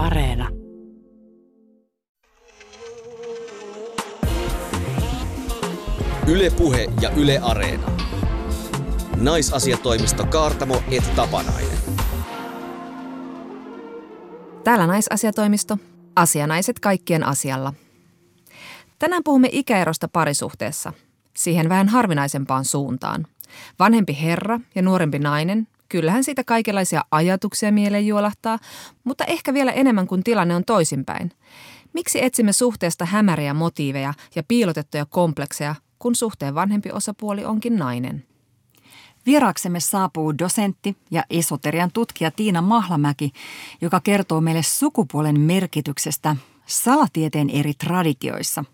[0.00, 0.48] Areena.
[6.28, 7.86] Ylepuhe ja Yle Areena.
[9.16, 11.78] Naisasiatoimisto Kaartamo et Tapanainen.
[14.64, 15.78] Täällä naisasiatoimisto.
[16.16, 17.72] Asianaiset kaikkien asialla.
[18.98, 20.92] Tänään puhumme ikäerosta parisuhteessa.
[21.36, 23.26] Siihen vähän harvinaisempaan suuntaan.
[23.78, 25.68] Vanhempi herra ja nuorempi nainen.
[25.90, 28.58] Kyllähän siitä kaikenlaisia ajatuksia mieleen juolahtaa,
[29.04, 31.32] mutta ehkä vielä enemmän kuin tilanne on toisinpäin.
[31.92, 38.24] Miksi etsimme suhteesta hämäriä motiiveja ja piilotettuja komplekseja, kun suhteen vanhempi osapuoli onkin nainen?
[39.26, 43.32] Vieraaksemme saapuu dosentti ja esoterian tutkija Tiina Mahlamäki,
[43.80, 46.36] joka kertoo meille sukupuolen merkityksestä
[46.70, 48.64] salatieteen eri traditioissa.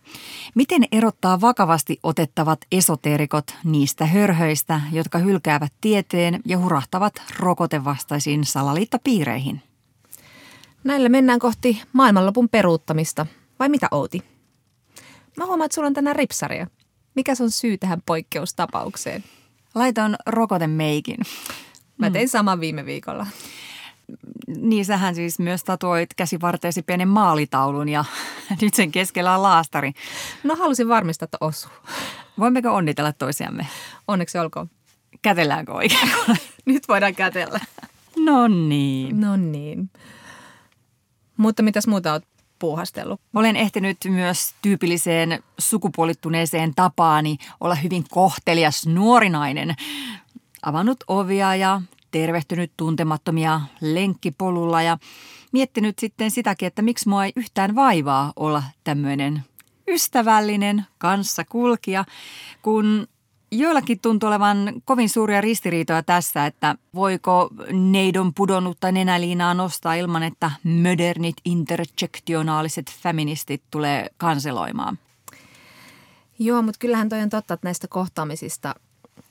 [0.55, 9.63] Miten erottaa vakavasti otettavat esoterikot niistä hörhöistä, jotka hylkäävät tieteen ja hurahtavat rokotevastaisiin salaliittopiireihin?
[10.85, 13.27] Näillä mennään kohti maailmanlopun peruuttamista.
[13.59, 14.23] Vai mitä Outi?
[15.37, 16.67] Mä huomaan, että sulla on tänään ripsaria.
[17.15, 19.25] Mikä on syy tähän poikkeustapaukseen?
[19.75, 21.19] Laitan rokotemeikin.
[21.99, 23.27] Mä tein saman viime viikolla.
[24.57, 28.05] Niin sähän siis myös tatuoit käsivarteesi pienen maalitaulun ja
[28.63, 29.93] nyt sen keskellä on laastari.
[30.45, 31.71] No halusin varmistaa, että osuu.
[32.39, 33.67] Voimmeko onnitella toisiamme?
[34.09, 34.71] Onneksi olkoon.
[35.23, 36.11] Kätelläänkö oikein?
[36.65, 37.61] Nyt voidaan kätellä.
[38.17, 39.21] No niin.
[39.21, 39.91] No niin.
[41.37, 42.25] Mutta mitäs muuta oot
[42.59, 43.21] puuhastellut?
[43.35, 49.75] Olen ehtinyt myös tyypilliseen sukupuolittuneeseen tapaani olla hyvin kohtelias nuorinainen.
[50.63, 51.83] Avannut ovia ja
[52.21, 54.99] tervehtynyt tuntemattomia lenkkipolulla ja
[55.53, 59.43] miettinyt sitten sitäkin, että miksi mua ei yhtään vaivaa olla tämmöinen
[59.89, 62.05] ystävällinen kanssakulkija,
[62.63, 63.09] kun
[63.51, 70.51] joillakin tuntuu olevan kovin suuria ristiriitoja tässä, että voiko neidon pudonnutta nenäliinaa nostaa ilman, että
[70.83, 74.99] modernit intersektionaaliset feministit tulee kanseloimaan.
[76.39, 78.75] Joo, mutta kyllähän toi on totta, että näistä kohtaamisista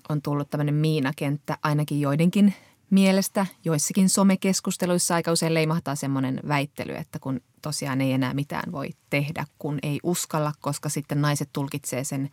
[0.10, 2.54] on tullut tämmöinen miinakenttä ainakin joidenkin
[2.90, 3.46] mielestä.
[3.66, 9.46] Joissakin somekeskusteluissa aika usein leimahtaa semmoinen väittely, että kun tosiaan ei enää mitään voi tehdä,
[9.60, 12.30] kun ei uskalla, koska sitten naiset tulkitsee sen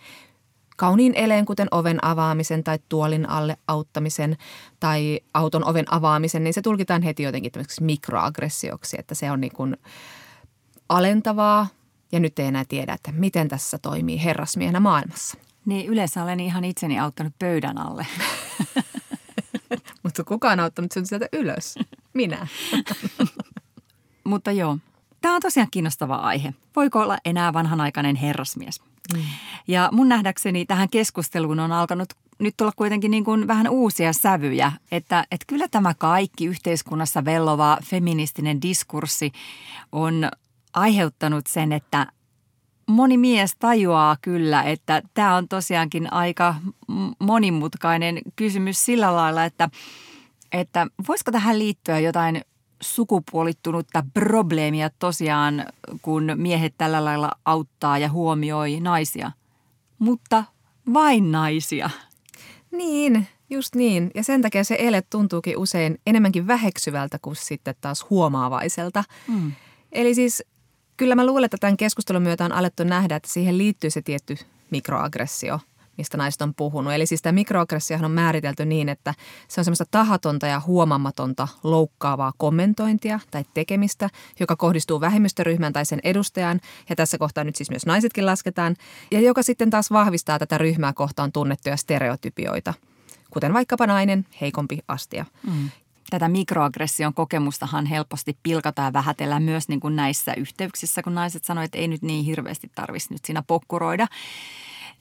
[0.77, 4.37] kauniin eleen, kuten oven avaamisen tai tuolin alle auttamisen
[4.81, 9.53] tai auton oven avaamisen, niin se tulkitaan heti jotenkin tämmöiseksi mikroaggressioksi, että se on niin
[9.53, 9.77] kuin
[10.89, 11.67] alentavaa
[12.13, 15.39] ja nyt ei enää tiedä, että miten tässä toimii herrasmiehenä maailmassa.
[15.67, 18.07] Niin yleensä olen ihan itseni auttanut pöydän alle.
[20.03, 21.75] Mutta kukaan on auttanut sinut sieltä ylös?
[22.15, 22.47] Minä.
[24.25, 24.79] Mutta joo,
[25.21, 26.55] tämä on tosiaan kiinnostava aihe.
[26.77, 28.81] Voiko olla enää vanhanaikainen herrasmies?
[29.15, 29.21] Mm.
[29.69, 32.09] Ja mun nähdäkseni tähän keskusteluun on alkanut
[32.39, 37.79] nyt tulla kuitenkin niin kuin vähän uusia sävyjä, että, että kyllä tämä kaikki yhteiskunnassa vellova
[37.85, 39.33] feministinen diskurssi
[39.93, 40.31] on
[40.75, 42.07] aiheuttanut sen, että
[42.87, 46.55] moni mies tajuaa kyllä, että tämä on tosiaankin aika
[47.19, 49.69] monimutkainen kysymys sillä lailla, että,
[50.53, 52.41] että voisiko tähän liittyä jotain
[52.83, 55.67] sukupuolittunutta probleemia tosiaan,
[56.03, 59.33] kun miehet tällä lailla auttaa ja huomioi naisia.
[59.99, 60.45] Mutta
[60.93, 61.91] vain naisia.
[62.71, 64.11] Niin, just niin.
[64.15, 69.05] Ja sen takia se ele tuntuukin usein enemmänkin väheksyvältä kuin sitten taas huomaavaiselta.
[69.29, 69.53] Mm.
[69.93, 70.43] Eli siis
[71.03, 74.37] kyllä mä luulen, että tämän keskustelun myötä on alettu nähdä, että siihen liittyy se tietty
[74.71, 75.61] mikroaggressio–
[75.99, 76.93] mistä naiset on puhunut.
[76.93, 79.15] Eli siis tämä mikroaggressiohan on määritelty niin, että
[79.49, 84.11] se on semmoista tahatonta ja huomaamatonta loukkaavaa kommentointia tai tekemistä,
[84.41, 88.77] joka kohdistuu vähemmistöryhmään tai sen edustajan, ja tässä kohtaa nyt siis myös naisetkin lasketaan,
[89.11, 92.75] ja joka sitten taas vahvistaa tätä ryhmää kohtaan tunnettuja stereotypioita,
[93.31, 95.25] kuten vaikkapa nainen, heikompi astia.
[95.47, 95.71] Mm
[96.13, 101.65] tätä mikroaggression kokemustahan helposti pilkataan ja vähätellään myös niin kuin näissä yhteyksissä, kun naiset sanoivat,
[101.65, 104.07] että ei nyt niin hirveästi tarvitsisi nyt siinä pokkuroida.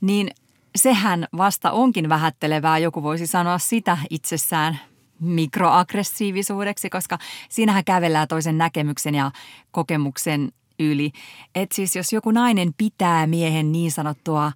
[0.02, 0.32] Niin
[0.76, 2.78] sehän vasta onkin vähättelevää.
[2.78, 4.80] Joku voisi sanoa sitä itsessään
[5.20, 7.18] mikroaggressiivisuudeksi, koska
[7.50, 9.32] siinähän kävellään toisen näkemyksen ja
[9.72, 11.12] kokemuksen yli.
[11.56, 14.52] Et siis jos joku nainen pitää miehen niin sanottua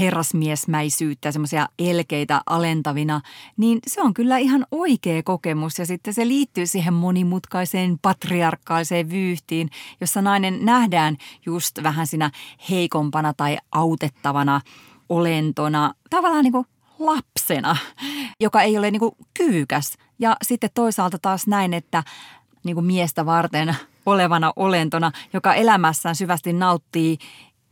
[0.00, 3.20] herrasmiesmäisyyttä, semmoisia elkeitä alentavina,
[3.56, 9.70] niin se on kyllä ihan oikea kokemus ja sitten se liittyy siihen monimutkaiseen patriarkkaiseen vyyhtiin,
[10.00, 11.16] jossa nainen nähdään
[11.46, 12.30] just vähän siinä
[12.70, 14.60] heikompana tai autettavana–
[15.08, 16.66] olentona, tavallaan niin kuin
[16.98, 17.76] lapsena,
[18.40, 19.98] joka ei ole niin kuin kyvykäs.
[20.18, 22.02] Ja sitten toisaalta taas näin, että
[22.64, 23.76] niin kuin miestä varten
[24.10, 27.18] olevana olentona, joka elämässään syvästi nauttii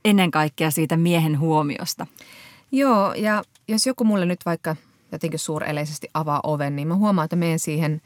[0.05, 2.07] ennen kaikkea siitä miehen huomiosta.
[2.73, 4.77] Joo, ja jos joku mulle nyt vaikka
[5.13, 8.01] jotenkin suureleisesti avaa oven, niin mä huomaan, että menen siihen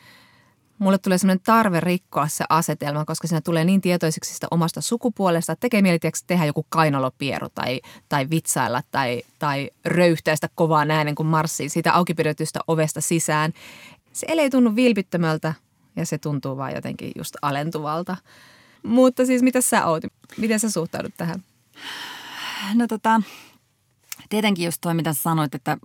[0.78, 5.52] mulle tulee sellainen tarve rikkoa se asetelma, koska siinä tulee niin tietoiseksi sitä omasta sukupuolesta,
[5.52, 11.26] että tekee mieli tehdä joku kainalopieru tai, tai vitsailla tai, tai röyhtäistä kovaa äänen, kun
[11.26, 13.52] marssii siitä aukipidetystä ovesta sisään.
[14.12, 15.54] Se ei tunnu vilpittömältä
[15.96, 18.16] ja se tuntuu vaan jotenkin just alentuvalta.
[18.82, 20.02] Mutta siis mitä sä oot?
[20.36, 21.44] Miten sä suhtaudut tähän?
[22.74, 23.22] No tota,
[24.28, 25.76] tietenkin just toi, mitä sanoit, että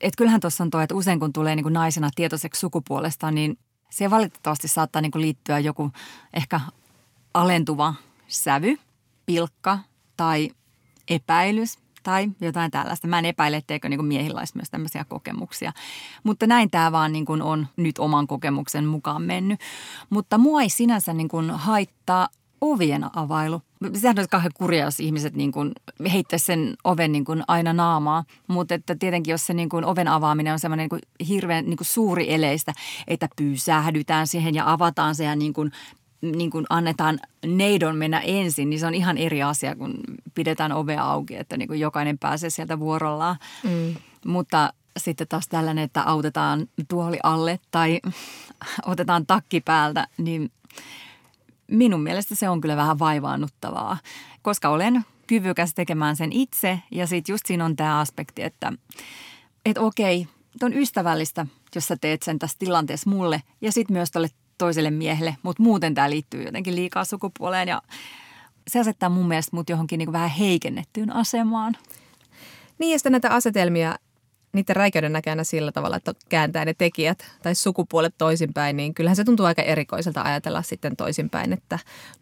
[0.00, 3.58] et kyllähän tuossa on toi, että usein kun tulee niin kuin naisena tietoiseksi sukupuolesta, niin
[3.90, 5.90] se valitettavasti saattaa niin kuin liittyä joku
[6.34, 6.60] ehkä
[7.34, 7.94] alentuva
[8.28, 8.76] sävy,
[9.26, 9.78] pilkka
[10.16, 10.50] tai
[11.08, 13.08] epäilys tai jotain tällaista.
[13.08, 15.72] Mä en epäile, etteikö niin miehillä olisi myös tämmöisiä kokemuksia.
[16.24, 19.60] Mutta näin tämä vaan niin kuin on nyt oman kokemuksen mukaan mennyt.
[20.10, 22.28] Mutta mua ei sinänsä niin kuin haittaa
[22.60, 23.62] ovien availu.
[23.94, 25.72] Sehän olisi kauhean kurja, jos ihmiset niin kuin
[26.12, 28.24] heittäisi sen oven niin kuin aina naamaa.
[28.48, 31.86] Mutta että tietenkin, jos se niin kuin oven avaaminen on semmoinen niin hirveän niin kuin
[31.86, 32.72] suuri eleistä,
[33.06, 35.72] että pyysähdytään siihen ja avataan se ja niin kuin
[36.32, 39.94] niin kuin annetaan neidon mennä ensin, niin se on ihan eri asia, kun
[40.34, 43.36] pidetään ovea auki, että niin kuin jokainen pääsee sieltä vuorollaan.
[43.64, 43.94] Mm.
[44.26, 48.00] Mutta sitten taas tällainen, että autetaan tuoli alle tai
[48.86, 50.52] otetaan takki päältä, niin
[51.70, 53.98] minun mielestä se on kyllä vähän vaivaannuttavaa,
[54.42, 58.72] koska olen kyvykäs tekemään sen itse ja sitten just siinä on tämä aspekti, että
[59.64, 60.26] et okei,
[60.62, 65.36] on ystävällistä, jos sä teet sen tässä tilanteessa mulle ja sitten myös tolle toiselle miehelle,
[65.42, 67.82] mutta muuten tämä liittyy jotenkin liikaa sukupuoleen ja
[68.68, 71.76] se asettaa mun mielestä mut johonkin niin vähän heikennettyyn asemaan.
[72.78, 73.96] Niin ja sitten näitä asetelmia
[74.52, 79.24] niiden räikeyden näkänä sillä tavalla, että kääntää ne tekijät tai sukupuolet toisinpäin, niin kyllähän se
[79.24, 81.78] tuntuu aika erikoiselta ajatella sitten toisinpäin, että,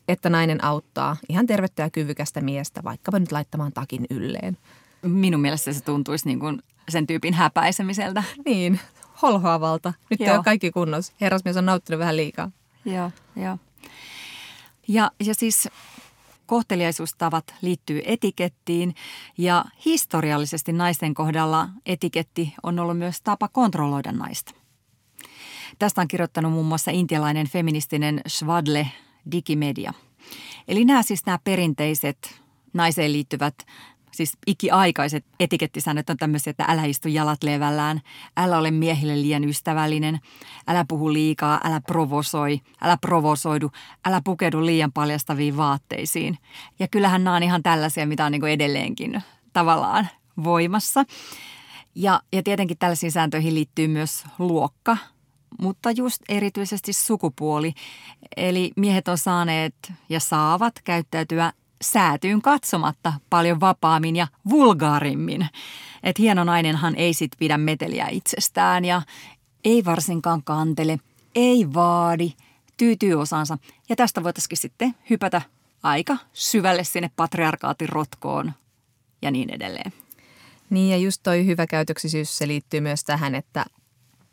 [0.09, 4.59] että nainen auttaa ihan tervettä ja kyvykästä miestä vaikkapa nyt laittamaan takin ylleen.
[5.03, 8.23] Minun mielestä se tuntuisi niin kuin sen tyypin häpäisemiseltä.
[8.45, 8.81] Niin,
[9.25, 9.93] holhoavalta.
[10.11, 10.31] Nyt Joo.
[10.31, 11.12] ei ole kaikki kunnossa.
[11.21, 12.50] Herrasmies on nauttinut vähän liikaa.
[12.85, 13.59] Joo, joo.
[14.88, 15.69] Ja, ja siis
[16.47, 18.94] kohteliaisuustavat liittyy etikettiin
[19.38, 24.55] ja historiallisesti naisten kohdalla etiketti on ollut myös tapa kontrolloida naista.
[25.79, 28.87] Tästä on kirjoittanut muun muassa intialainen feministinen Svadle
[29.32, 29.93] Digimedia.
[30.69, 32.41] Eli nämä siis nämä perinteiset
[32.73, 33.55] naiseen liittyvät
[34.14, 38.00] siis ikiaikaiset etikettisäännöt on tämmöisiä, että älä istu jalat levällään,
[38.37, 40.20] älä ole miehille liian ystävällinen,
[40.69, 43.70] älä puhu liikaa, älä provosoi, älä provosoidu,
[44.05, 46.38] älä pukeudu liian paljastaviin vaatteisiin.
[46.78, 49.22] Ja kyllähän nämä on ihan tällaisia, mitä on niin edelleenkin
[49.52, 50.08] tavallaan
[50.44, 51.05] voimassa.
[51.94, 54.96] Ja, ja tietenkin tällaisiin sääntöihin liittyy myös luokka,
[55.61, 57.72] mutta just erityisesti sukupuoli.
[58.37, 59.75] Eli miehet on saaneet
[60.08, 61.52] ja saavat käyttäytyä
[61.85, 65.47] säätyyn katsomatta paljon vapaammin ja vulgaarimmin.
[66.03, 69.03] Että hieno nainenhan ei sit pidä meteliä itsestään ja
[69.65, 70.99] ei varsinkaan kantele,
[71.35, 72.33] ei vaadi,
[72.77, 73.59] tyytyy osansa.
[73.89, 75.43] Ja tästä voitaisiin sitten hypätä
[75.83, 78.53] aika syvälle sinne patriarkaatin rotkoon
[79.23, 79.93] ja niin edelleen.
[80.71, 83.65] Niin ja just toi hyvä käytöksisyys, se liittyy myös tähän, että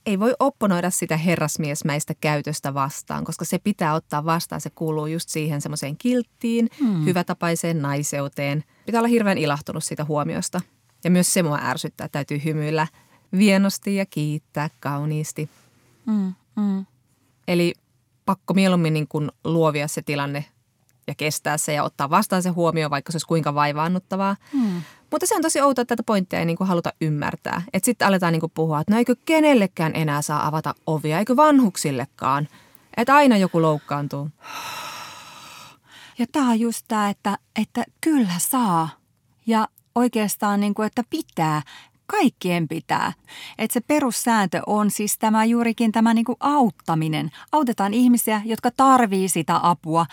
[0.05, 4.61] ei voi opponoida sitä herrasmiesmäistä käytöstä vastaan, koska se pitää ottaa vastaan.
[4.61, 7.05] Se kuuluu just siihen semmoiseen kilttiin, hmm.
[7.05, 8.63] hyvätapaiseen naiseuteen.
[8.85, 10.61] Pitää olla hirveän ilahtunut siitä huomiosta.
[11.03, 12.87] Ja myös se mua ärsyttää, täytyy hymyillä
[13.37, 15.49] vienosti ja kiittää kauniisti.
[16.05, 16.33] Hmm.
[16.55, 16.85] Hmm.
[17.47, 17.73] Eli
[18.25, 20.45] pakko mieluummin niin kuin luovia se tilanne
[21.07, 24.35] ja kestää se ja ottaa vastaan se huomioon, vaikka se olisi kuinka vaivaannuttavaa.
[24.51, 24.81] Hmm.
[25.11, 27.61] Mutta se on tosi outoa, että tätä pointtia ei niin kuin haluta ymmärtää.
[27.73, 31.35] Että sitten aletaan niin kuin puhua, että no eikö kenellekään enää saa avata ovia, eikö
[31.35, 32.47] vanhuksillekaan.
[32.97, 34.29] Että aina joku loukkaantuu.
[36.17, 38.89] Ja tämä on just tämä, että, että kyllä saa.
[39.47, 41.61] Ja oikeastaan niin kuin, että pitää.
[42.05, 43.13] Kaikkien pitää.
[43.57, 47.31] Että se perussääntö on siis tämä juurikin tämä niin kuin auttaminen.
[47.51, 50.05] Autetaan ihmisiä, jotka tarvii sitä apua.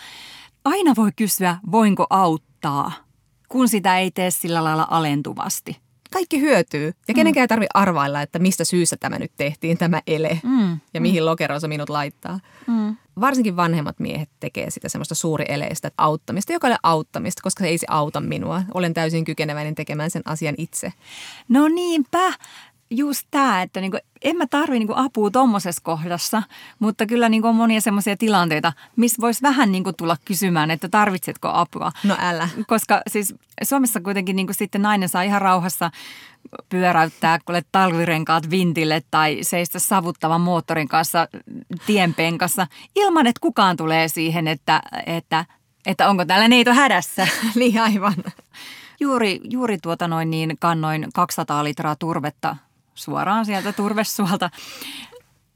[0.65, 2.91] Aina voi kysyä, voinko auttaa–
[3.49, 5.77] kun sitä ei tee sillä lailla alentuvasti.
[6.11, 7.15] Kaikki hyötyy ja mm.
[7.15, 10.79] kenenkään ei tarvitse arvailla, että mistä syystä tämä nyt tehtiin, tämä ele mm.
[10.93, 11.25] ja mihin mm.
[11.25, 12.39] lokeroon se minut laittaa.
[12.67, 12.95] Mm.
[13.19, 17.77] Varsinkin vanhemmat miehet tekee sitä semmoista suurieleistä auttamista, joka ei ole auttamista, koska se ei
[17.77, 18.63] se auta minua.
[18.73, 20.93] Olen täysin kykeneväinen tekemään sen asian itse.
[21.49, 22.33] No niinpä
[22.91, 26.43] just tämä, että niinku, en mä tarvi niinku apua tuommoisessa kohdassa,
[26.79, 31.49] mutta kyllä niinku on monia semmoisia tilanteita, missä voisi vähän niinku tulla kysymään, että tarvitsetko
[31.53, 31.91] apua.
[32.03, 32.49] No älä.
[32.67, 35.91] Koska siis Suomessa kuitenkin niinku sitten nainen saa ihan rauhassa
[36.69, 41.27] pyöräyttää kuule talvirenkaat vintille tai seistä savuttavan moottorin kanssa
[41.85, 45.45] tienpenkassa ilman, että kukaan tulee siihen, että, että,
[45.85, 47.27] että onko täällä neito hädässä.
[47.55, 48.15] niin aivan.
[48.99, 52.55] Juuri, juuri tuota noin niin kannoin 200 litraa turvetta
[52.99, 54.49] suoraan sieltä turvesuolta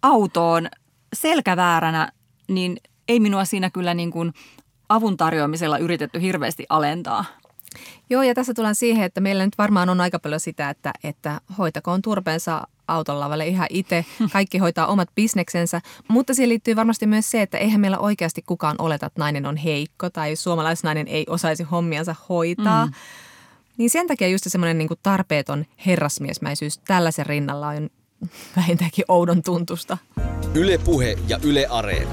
[0.02, 0.68] autoon
[1.14, 2.12] selkävääränä,
[2.48, 4.34] niin ei minua siinä kyllä niin kuin
[4.90, 7.26] avun tarjoamisella yritetty hirveästi alentaa.
[8.10, 11.42] Joo, ja tässä tullaan siihen, että meillä nyt varmaan on aika paljon sitä, että, että
[11.58, 14.06] hoitakoon turpeensa auton lavalle ihan itse.
[14.34, 18.76] Kaikki hoitaa omat bisneksensä, mutta siihen liittyy varmasti myös se, että eihän meillä oikeasti kukaan
[18.80, 22.86] oleta, että nainen on heikko tai suomalaisnainen ei osaisi hommiansa hoitaa.
[22.86, 22.94] Mm.
[23.78, 27.90] Niin sen takia just semmoinen niin tarpeeton herrasmiesmäisyys tällaisen rinnalla on
[28.56, 29.98] vähintäänkin oudon tuntusta.
[30.56, 32.12] Yle Puhe ja Yle Areena.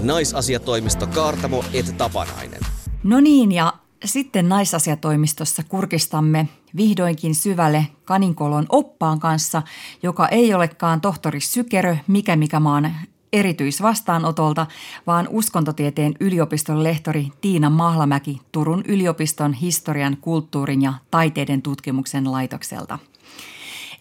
[0.00, 2.60] Naisasiatoimisto Kaartamo et Tapanainen.
[3.02, 3.72] No niin, ja
[4.04, 9.62] sitten naisasiatoimistossa kurkistamme vihdoinkin syvälle Kaninkolon oppaan kanssa,
[10.02, 12.94] joka ei olekaan tohtori Sykerö, mikä mikä maan
[13.32, 14.66] erityisvastaanotolta,
[15.06, 22.98] vaan uskontotieteen yliopiston lehtori Tiina Mahlamäki Turun yliopiston historian, kulttuurin ja taiteiden tutkimuksen laitokselta.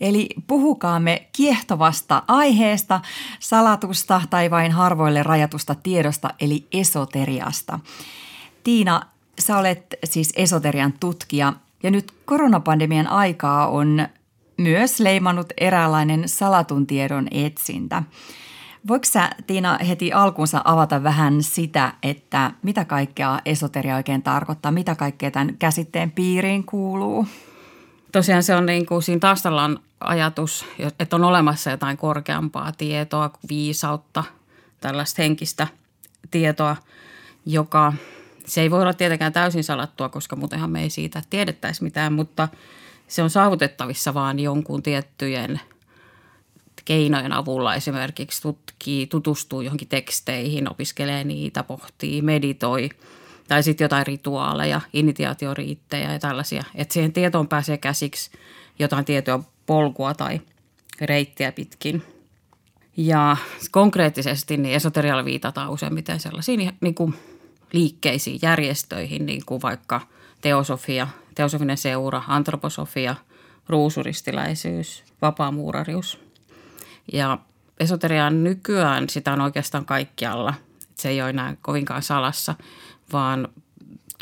[0.01, 3.01] Eli puhukaamme kiehtovasta aiheesta,
[3.39, 7.79] salatusta tai vain harvoille rajatusta tiedosta, eli esoteriasta.
[8.63, 9.01] Tiina,
[9.39, 14.07] sä olet siis esoterian tutkija ja nyt koronapandemian aikaa on
[14.57, 18.03] myös leimannut eräänlainen salatun tiedon etsintä.
[18.87, 24.95] Voiko sä Tiina heti alkuunsa avata vähän sitä, että mitä kaikkea esoteria oikein tarkoittaa, mitä
[24.95, 27.27] kaikkea tämän käsitteen piiriin kuuluu?
[28.11, 30.65] Tosiaan se on niin kuin siinä taustalla on ajatus,
[30.99, 34.23] että on olemassa jotain korkeampaa tietoa, viisautta,
[34.81, 35.67] tällaista henkistä
[36.31, 36.75] tietoa,
[37.45, 37.93] joka
[38.45, 42.47] se ei voi olla tietenkään täysin salattua, koska muutenhan me ei siitä tiedettäisi mitään, mutta
[43.07, 45.61] se on saavutettavissa vaan jonkun tiettyjen
[46.91, 52.89] keinojen avulla esimerkiksi tutkii, tutustuu johonkin teksteihin, opiskelee niitä, pohtii, meditoi
[53.47, 56.63] tai sitten jotain rituaaleja, initiaatioriittejä ja tällaisia.
[56.75, 58.31] Että siihen tietoon pääsee käsiksi
[58.79, 60.41] jotain tietoa polkua tai
[61.01, 62.03] reittiä pitkin.
[62.97, 63.37] Ja
[63.71, 67.13] konkreettisesti niin esoterialla viitataan useimmiten sellaisiin niin kuin
[67.73, 70.01] liikkeisiin, järjestöihin, niin kuin vaikka
[70.41, 73.15] teosofia, teosofinen seura, antroposofia,
[73.67, 76.30] ruusuristiläisyys, vapaamuurarius.
[77.13, 77.37] Ja
[77.79, 80.53] esoteriaan nykyään sitä on oikeastaan kaikkialla.
[80.95, 82.55] Se ei ole enää kovinkaan salassa,
[83.13, 83.47] vaan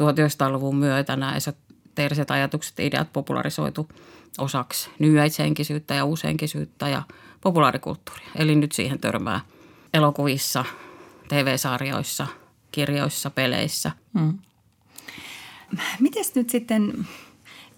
[0.01, 3.89] 1900-luvun myötä nämä esoteriset ajatukset ja ideat popularisoitu
[4.37, 7.03] osaksi nyäitshenkisyyttä ja uushenkisyyttä ja
[7.41, 8.27] populaarikulttuuria.
[8.35, 9.39] Eli nyt siihen törmää
[9.93, 10.65] elokuvissa,
[11.27, 12.27] TV-sarjoissa–
[12.71, 13.91] kirjoissa, peleissä.
[14.19, 14.39] Hmm.
[15.99, 17.07] Miten nyt sitten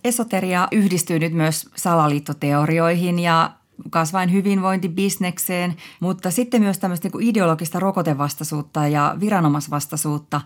[0.03, 3.51] esoteria yhdistyy nyt myös salaliittoteorioihin ja
[3.89, 10.41] kasvain hyvinvointibisnekseen, mutta sitten myös tämmöistä niin ideologista rokotevastaisuutta ja viranomaisvastaisuutta.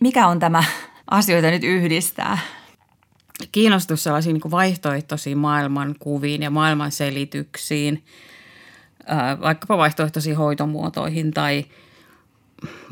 [0.00, 0.64] Mikä on tämä
[1.10, 2.38] asioita nyt yhdistää?
[3.52, 8.04] Kiinnostus sellaisiin niin vaihtoehtoisiin maailmankuviin ja maailmanselityksiin,
[9.40, 11.64] vaikkapa vaihtoehtoisiin hoitomuotoihin tai–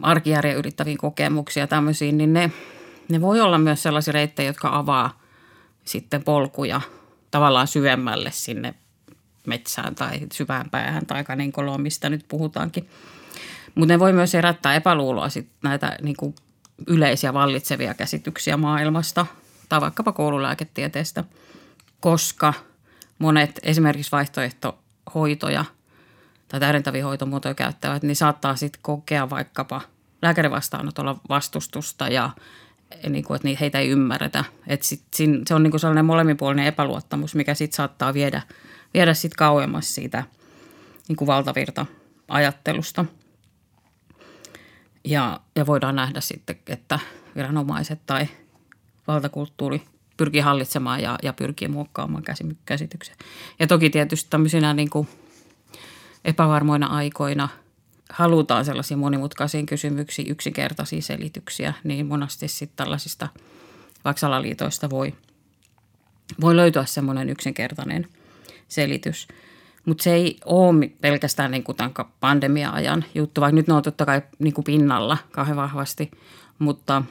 [0.03, 2.51] arkijärjen yrittäviin kokemuksiin ja tämmöisiin, niin ne,
[3.09, 5.21] ne voi olla myös sellaisia reittejä, jotka avaa
[5.85, 6.81] sitten polkuja
[7.31, 8.75] tavallaan syvemmälle sinne
[9.47, 12.89] metsään tai syvään päähän tai kaninkoloon, mistä nyt puhutaankin.
[13.75, 16.35] Mutta ne voi myös herättää epäluuloa sit näitä niin kuin
[16.87, 19.27] yleisiä vallitsevia käsityksiä maailmasta
[19.69, 21.25] tai vaikkapa koululääketieteestä,
[22.01, 22.55] koska
[23.19, 25.65] monet esimerkiksi vaihtoehtohoitoja–
[26.55, 29.81] tai täydentäviä hoitomuotoja käyttävät, niin saattaa sitten kokea vaikkapa
[30.23, 32.31] lääkärin vastaanotolla vastustusta ja
[33.09, 34.45] niin kuin, että heitä ei ymmärretä.
[34.67, 35.03] Että sit,
[35.47, 38.43] se on niin kuin sellainen molemminpuolinen epäluottamus, mikä sitten saattaa viedä,
[38.95, 40.25] viedä sit kauemmas siitä
[41.09, 43.05] niin kuin valtavirta-ajattelusta.
[45.05, 46.99] Ja, ja voidaan nähdä sitten, että
[47.37, 48.29] viranomaiset tai
[49.07, 49.83] valtakulttuuri
[50.17, 52.25] pyrkii hallitsemaan ja, ja pyrkii muokkaamaan
[52.67, 53.17] käsityksen.
[53.59, 55.09] Ja toki tietysti tämmöisenä niin kuin–
[56.25, 57.49] epävarmoina aikoina
[58.11, 63.29] halutaan sellaisia monimutkaisiin kysymyksiin yksinkertaisia selityksiä, niin monasti sitten tällaisista
[64.05, 65.15] vaikka voi,
[66.41, 68.09] voi löytyä semmoinen yksinkertainen
[68.75, 69.29] selitys.
[69.85, 74.07] Mutta se ei ole pelkästään niin kuin tämän pandemia-ajan juttu, vaikka nyt ne on totta
[74.07, 76.11] kai niin kuin pinnalla kauhean vahvasti,
[76.59, 77.03] mutta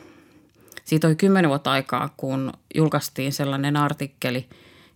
[0.84, 4.46] siitä oli kymmenen vuotta aikaa, kun julkaistiin sellainen artikkeli,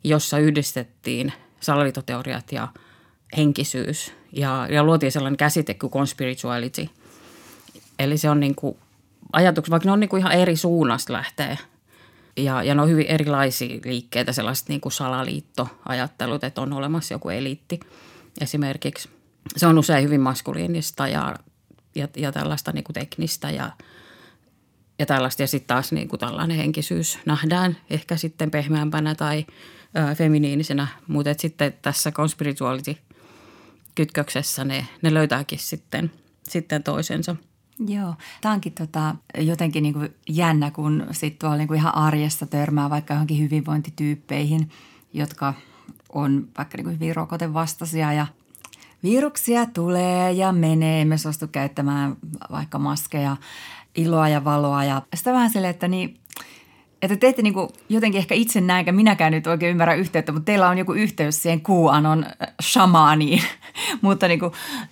[0.03, 2.67] jossa yhdistettiin salaliitoteoriat ja–
[3.37, 6.89] henkisyys ja, ja luotiin sellainen käsite kuin conspirituality.
[7.99, 8.77] Eli se on niin kuin
[9.33, 11.57] ajatuksia, vaikka ne on niin kuin ihan eri suunnasta lähtee
[12.37, 17.29] ja, ja ne on hyvin erilaisia liikkeitä, sellaiset niin kuin salaliittoajattelut, että on olemassa joku
[17.29, 17.79] eliitti
[18.41, 19.09] esimerkiksi.
[19.57, 21.35] Se on usein hyvin maskuliinista ja,
[21.95, 23.71] ja, ja tällaista niin kuin teknistä ja,
[24.99, 25.43] ja tällaista.
[25.43, 29.45] Ja sitten taas niin kuin tällainen henkisyys nähdään ehkä sitten pehmeämpänä tai
[30.11, 32.95] ö, feminiinisenä, mutta sitten tässä conspirituality
[33.95, 36.11] kytköksessä ne, ne löytääkin sitten,
[36.43, 37.35] sitten toisensa.
[37.79, 42.45] Joo, tämä onkin tota, jotenkin niin kuin jännä, kun sitten tuolla niin kuin ihan arjessa
[42.45, 44.69] törmää vaikka johonkin hyvinvointityyppeihin,
[45.13, 45.53] jotka
[46.09, 48.27] on vaikka niin kuin hyvin rokotevastaisia ja
[49.03, 51.01] viruksia tulee ja menee.
[51.01, 52.17] Emme suostu käyttämään
[52.51, 53.37] vaikka maskeja,
[53.95, 56.19] iloa ja valoa ja sitä vähän silleen, että niin
[57.01, 60.31] että te ette niin kuin, jotenkin ehkä itse näin, enkä minäkään nyt oikein ymmärrä yhteyttä,
[60.31, 62.25] mutta teillä on joku yhteys siihen kuuanon
[62.61, 63.43] shamaaniin,
[64.01, 64.51] mutta niin kuin,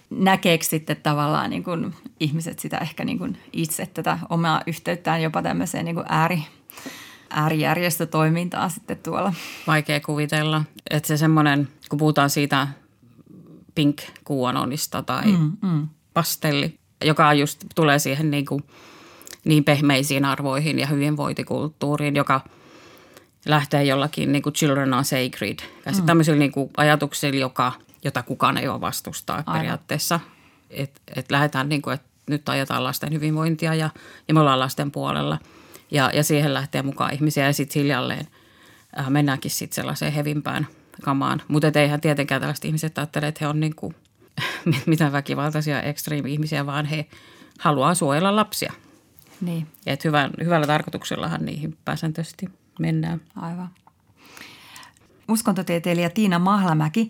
[0.10, 5.42] näkeekö sitten tavallaan niin kuin, ihmiset sitä ehkä niin kuin, itse tätä omaa yhteyttään jopa
[5.42, 6.44] tämmöiseen niin kuin ääri,
[7.30, 9.34] äärijärjestötoimintaan sitten tuolla?
[9.68, 12.68] Vaikea kuvitella, että se semmoinen, kun puhutaan siitä
[13.76, 15.88] pink kuuanonista tai mm, mm.
[16.14, 18.46] pastelli, joka just tulee siihen niin
[19.46, 22.42] niin pehmeisiin arvoihin ja hyvinvointikulttuuriin, joka
[23.46, 25.60] lähtee jollakin niin kuin children are sacred.
[25.86, 26.06] Ja mm.
[26.06, 27.72] tämmöisillä niin kuin ajatuksilla, joka,
[28.04, 29.54] jota kukaan ei ole vastustaa Aivan.
[29.54, 30.20] periaatteessa.
[30.70, 33.90] Että et lähdetään niin kuin, että nyt ajetaan lasten hyvinvointia ja,
[34.28, 35.40] ja me ollaan lasten puolella.
[35.92, 38.28] Ja, ja siihen lähtee mukaan ihmisiä ja sitten hiljalleen
[39.00, 40.68] äh, mennäänkin sitten sellaiseen hevimpään
[41.02, 41.42] kamaan.
[41.48, 43.96] Mutta eihän tietenkään tällaiset ihmiset ajattele, että he on niin kuin,
[44.86, 47.06] mitään väkivaltaisia ekstriimi-ihmisiä, vaan he
[47.60, 48.74] haluaa suojella lapsia–
[49.42, 49.68] niin.
[49.86, 52.50] Ja että hyvän, hyvällä tarkoituksellahan niihin pääsääntöisesti
[52.80, 53.22] mennään.
[53.36, 53.70] Aivan.
[55.30, 57.10] Uskontotieteilijä Tiina Mahlamäki.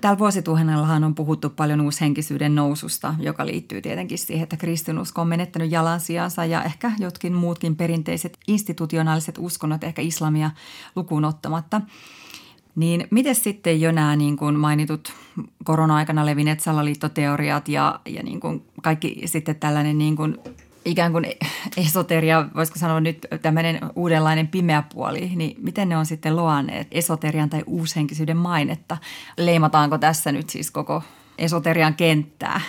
[0.00, 5.70] Tällä vuosituhannellahan on puhuttu paljon uushenkisyyden noususta, joka liittyy tietenkin siihen, että kristinusko on menettänyt
[5.70, 10.50] jalansijansa ja ehkä jotkin muutkin perinteiset institutionaaliset uskonnot, ehkä islamia
[10.96, 11.80] lukuun ottamatta.
[12.76, 15.12] Niin miten sitten jo nämä niin kuin mainitut
[15.64, 20.38] korona-aikana levinneet salaliittoteoriat ja, ja niin kuin kaikki sitten tällainen niin kuin
[20.88, 21.26] ikään kuin
[21.76, 27.50] esoteria, voisiko sanoa nyt tämmöinen uudenlainen pimeä puoli, niin miten ne on sitten loanneet esoterian
[27.50, 28.96] tai uushenkisyyden mainetta?
[29.36, 31.02] Leimataanko tässä nyt siis koko
[31.38, 32.60] esoterian kenttää?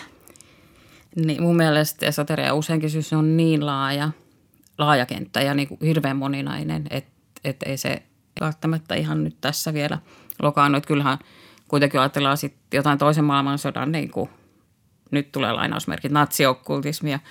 [1.15, 4.11] Niin, mun mielestä esoteria ja uushenkisyys on niin laaja,
[4.77, 7.11] laaja kenttä ja niin kuin hirveän moninainen, että,
[7.43, 8.03] että ei se
[8.41, 9.99] välttämättä ihan nyt tässä vielä
[10.41, 10.77] lokaannut.
[10.77, 11.17] Että kyllähän
[11.67, 14.29] kuitenkin ajatellaan sitten jotain toisen maailmansodan, niin kuin
[15.11, 17.19] nyt tulee lainausmerkit, natsiokkultismia–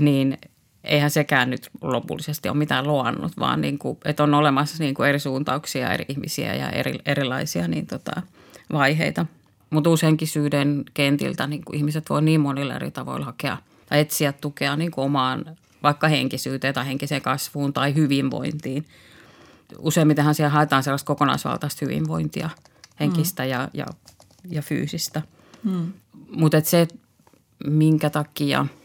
[0.00, 0.38] niin
[0.84, 5.08] eihän sekään nyt lopullisesti ole mitään loannut, vaan niin kuin, että on olemassa niin kuin
[5.08, 8.22] eri suuntauksia, eri ihmisiä ja eri, erilaisia niin tota,
[8.72, 9.26] vaiheita.
[9.70, 13.56] Mutta uushenkisyyden kentiltä niin kuin ihmiset voi niin monilla eri tavoilla hakea
[13.88, 15.44] tai etsiä tukea niin kuin omaan
[15.82, 18.84] vaikka henkisyyteen tai henkiseen kasvuun tai hyvinvointiin.
[19.78, 22.50] Useimmitenhan siellä haetaan sellaista kokonaisvaltaista hyvinvointia,
[23.00, 23.48] henkistä mm.
[23.48, 23.86] ja, ja,
[24.50, 25.22] ja fyysistä.
[25.62, 25.92] Mm.
[26.30, 26.88] Mutta se,
[27.64, 28.66] minkä takia–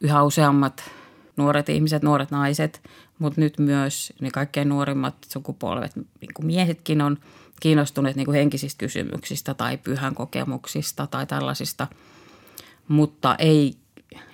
[0.00, 0.90] yhä useammat
[1.36, 2.82] nuoret ihmiset, nuoret naiset,
[3.18, 7.18] mutta nyt myös ne kaikkein nuorimmat sukupolvet, niin kuin miehetkin on
[7.60, 11.86] kiinnostuneet niin kuin henkisistä kysymyksistä tai pyhän kokemuksista tai tällaisista,
[12.88, 13.74] mutta ei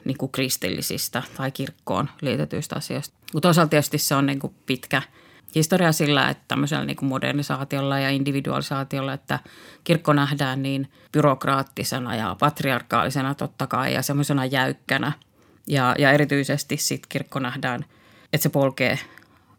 [0.04, 3.16] niin kuin kristillisistä tai kirkkoon liitetyistä asioista.
[3.34, 5.02] Mutta toisaalta tietysti se on niin kuin pitkä
[5.54, 9.38] historia sillä, että tämmöisellä niin kuin modernisaatiolla ja individualisaatiolla, että
[9.84, 15.12] kirkko nähdään niin byrokraattisena ja patriarkaalisena totta kai ja semmoisena jäykkänä–
[15.66, 17.84] ja, ja erityisesti sitten kirkko nähdään,
[18.32, 18.98] että se polkee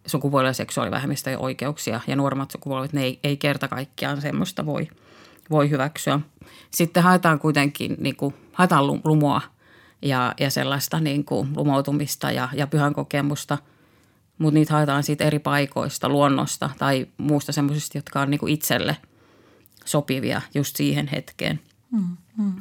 [0.06, 4.88] sukupuoli- ja seksuaalivähemmistöjen oikeuksia ja nuoremmat sukupolvet, ne ei, ei kerta kaikkiaan semmoista voi,
[5.50, 6.20] voi hyväksyä.
[6.72, 9.42] Sitten haetaan kuitenkin, niin kuin, haetaan lumoa
[10.02, 13.58] ja, ja sellaista niin kuin, lumoutumista ja, ja pyhän kokemusta,
[14.38, 18.98] mutta niitä haetaan siitä eri paikoista, luonnosta tai muusta semmoisista, jotka on niin kuin itselle
[19.86, 21.60] sopivia just siihen hetkeen.
[21.92, 22.54] Mm, mm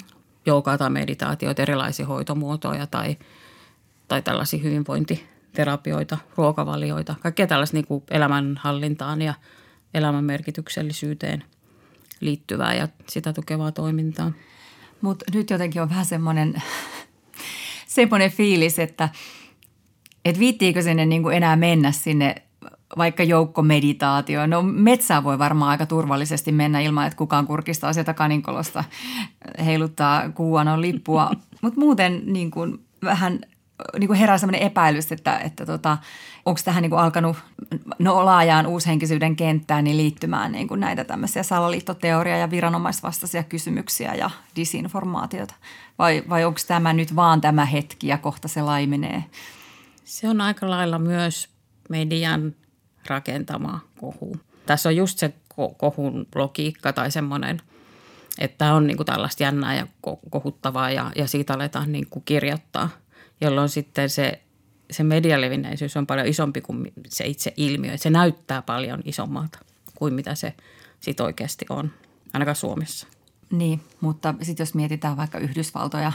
[0.47, 3.17] joogaa tai meditaatioita, erilaisia hoitomuotoja tai,
[4.09, 9.35] tai tällaisia hyvinvointiterapioita, ruokavalioita, kaikkea tällaista niin elämänhallintaan ja
[9.95, 11.45] elämän merkityksellisyyteen
[12.21, 14.33] liittyvää ja sitä tukevaa toimintaa.
[15.01, 16.63] Mutta nyt jotenkin on vähän semmoinen,
[17.87, 19.09] semmoinen fiilis, että
[20.25, 22.35] et viittiikö sinne niin kuin enää mennä sinne
[22.99, 24.47] vaikka joukkomeditaatio.
[24.47, 28.85] No metsää voi varmaan aika turvallisesti mennä ilman, että kukaan kurkistaa sieltä kaninkolosta,
[29.65, 31.31] heiluttaa kuuanon lippua.
[31.63, 33.41] Mutta muuten niin kuin vähän
[33.99, 35.99] niin kuin herää sellainen epäilys, että, että tota,
[36.47, 37.37] onko tähän niin kuin alkanut
[37.99, 44.31] no, laajaan uushenkisyyden kenttään niin liittymään niin kuin näitä tämmöisiä salaliittoteoria ja viranomaisvastaisia kysymyksiä ja
[44.57, 45.55] disinformaatiota.
[45.99, 49.25] Vai, vai onko tämä nyt vaan tämä hetki ja kohta se laimenee?
[50.05, 51.49] Se on aika lailla myös
[51.89, 52.55] median
[53.07, 54.37] rakentama kohu.
[54.67, 55.35] Tässä on just se
[55.77, 57.61] kohun logiikka tai semmoinen,
[58.39, 59.87] että on niin kuin tällaista jännää ja
[60.31, 62.89] kohuttavaa ja, ja siitä aletaan niin kuin kirjoittaa,
[63.41, 64.43] jolloin sitten se,
[64.91, 67.97] se medialevinneisyys on paljon isompi kuin se itse ilmiö.
[67.97, 69.59] Se näyttää paljon isommalta
[69.95, 70.55] kuin mitä se
[71.01, 71.91] sitten oikeasti on,
[72.33, 73.07] ainakaan Suomessa.
[73.51, 76.13] Niin, mutta sitten jos mietitään vaikka Yhdysvaltoja,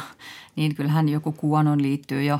[0.56, 2.40] niin kyllähän joku kuonon liittyy jo,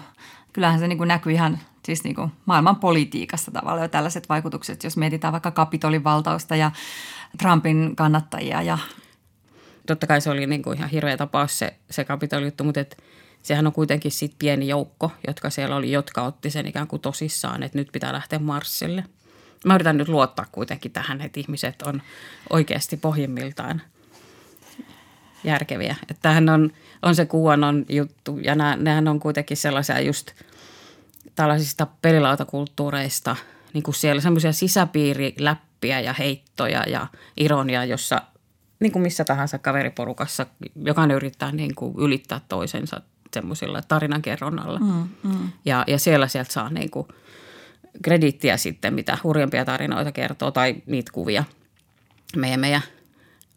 [0.58, 4.84] kyllähän se niin kuin näkyy ihan siis niin kuin maailman politiikassa tavallaan jo tällaiset vaikutukset,
[4.84, 6.72] jos mietitään vaikka Kapitolin valtausta ja
[7.38, 8.78] Trumpin kannattajia ja
[9.88, 13.04] Totta kai se oli niin kuin ihan hirveä tapaus se, se kapitolijuttu, mutta et
[13.44, 17.64] sehän on kuitenkin sit pieni joukko, jotka siellä oli, jotka otti sen ikään kuin tosissaan,
[17.64, 19.04] että nyt pitää lähteä Marsille.
[19.66, 22.02] Mä yritän nyt luottaa kuitenkin tähän, että ihmiset on
[22.50, 23.82] oikeasti pohjimmiltaan
[25.44, 25.96] järkeviä.
[26.02, 30.32] Että tämähän on, on se kuonon juttu ja nämä, on kuitenkin sellaisia just
[31.38, 33.36] tällaisista pelilautakulttuureista,
[33.74, 38.22] niin kuin siellä semmoisia sisäpiiriläppiä ja heittoja ja ironia, jossa
[38.80, 40.46] niin kuin missä tahansa kaveriporukassa
[40.76, 43.02] jokainen yrittää niin kuin ylittää toisensa
[43.34, 44.80] semmoisilla tarinankerronnalla.
[44.80, 45.50] Mm, mm.
[45.66, 47.08] Ja, ja siellä sieltä saa niin kuin
[48.02, 51.44] krediittiä sitten, mitä hurjempia tarinoita kertoo tai niitä kuvia
[52.36, 52.82] meidän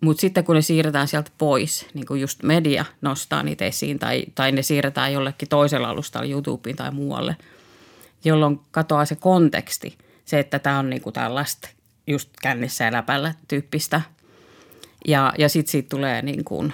[0.00, 4.24] Mutta sitten kun ne siirretään sieltä pois, niin kuin just media nostaa niitä esiin tai,
[4.34, 7.36] tai ne siirretään jollekin toisella alustalla YouTubeen tai muualle,
[8.24, 9.98] jolloin katoaa se konteksti.
[10.24, 11.68] Se, että tämä on niin kuin tällaista
[12.06, 14.00] just kännissä ja läpällä tyyppistä.
[15.08, 16.72] Ja, ja sitten siitä tulee niin kuin,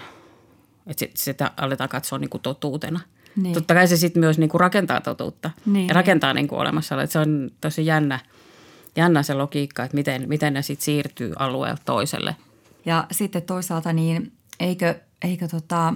[0.87, 3.01] että sit, sitä aletaan katsoa niin kuin totuutena.
[3.37, 3.55] Niin.
[3.55, 6.43] Totta kai se sitten myös niin kuin rakentaa totuutta niin, ja rakentaa niin.
[6.43, 7.03] Niin kuin olemassa.
[7.03, 8.19] Että se on tosi jännä,
[8.97, 12.37] jännä se logiikka, että miten, miten ne sitten siirtyy alueelta toiselle.
[12.87, 15.95] Ja sitten toisaalta niin eikö, eikö tota,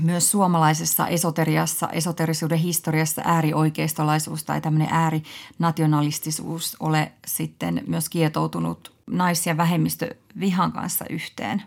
[0.00, 9.56] myös suomalaisessa esoteriassa, esoterisuuden historiassa äärioikeistolaisuus tai tämmöinen äärinationalistisuus ole sitten myös kietoutunut nais- ja
[9.56, 11.62] vähemmistövihan kanssa yhteen?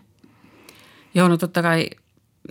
[1.14, 1.90] Joo, no totta kai,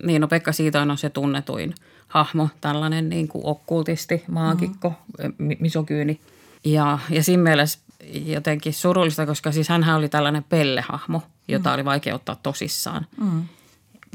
[0.03, 1.75] niin no Pekka Siitoin on se tunnetuin
[2.07, 5.57] hahmo, tällainen niin kuin okkultisti, maagikko, mm-hmm.
[5.59, 6.19] misokyyni.
[6.65, 7.79] Ja, ja siinä mielessä
[8.25, 11.73] jotenkin surullista, koska siis hän oli tällainen pellehahmo, jota mm.
[11.73, 13.07] oli vaikea ottaa tosissaan.
[13.17, 13.43] Mm.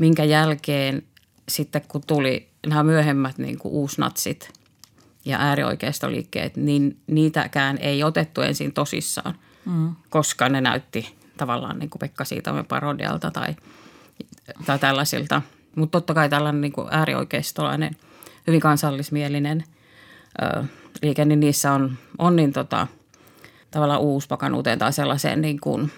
[0.00, 1.02] Minkä jälkeen
[1.50, 4.52] sitten kun tuli nämä myöhemmät niin kuin uusnatsit
[5.24, 9.34] ja äärioikeistoliikkeet, niin niitäkään ei otettu ensin tosissaan,
[9.64, 9.94] mm.
[10.10, 13.56] koska ne näytti tavallaan niin kuin Pekka Siitamme parodialta tai,
[14.66, 15.42] tai tällaisilta.
[15.76, 17.96] Mutta totta kai tällainen niin kuin äärioikeistolainen,
[18.46, 19.64] hyvin kansallismielinen
[20.42, 20.64] ö,
[21.02, 22.86] liike, niin niissä on, on niin tota,
[23.70, 25.92] tavallaan uuspakanuuteen tai sellaiseen niin kuin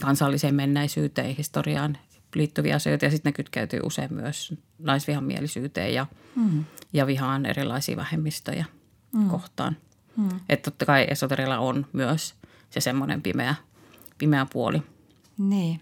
[0.00, 1.98] kansalliseen menneisyyteen, historiaan
[2.36, 6.64] liittyviä asioita ja sitten ne kytkeytyy usein myös naisvihamielisyyteen ja, mm.
[6.92, 8.64] ja vihaan erilaisia vähemmistöjä
[9.12, 9.28] mm.
[9.28, 9.76] kohtaan.
[10.16, 10.28] Mm.
[10.48, 12.34] Että totta kai esoterilla on myös
[12.70, 13.54] se semmoinen pimeä,
[14.18, 14.82] pimeä puoli.
[15.38, 15.80] Niin.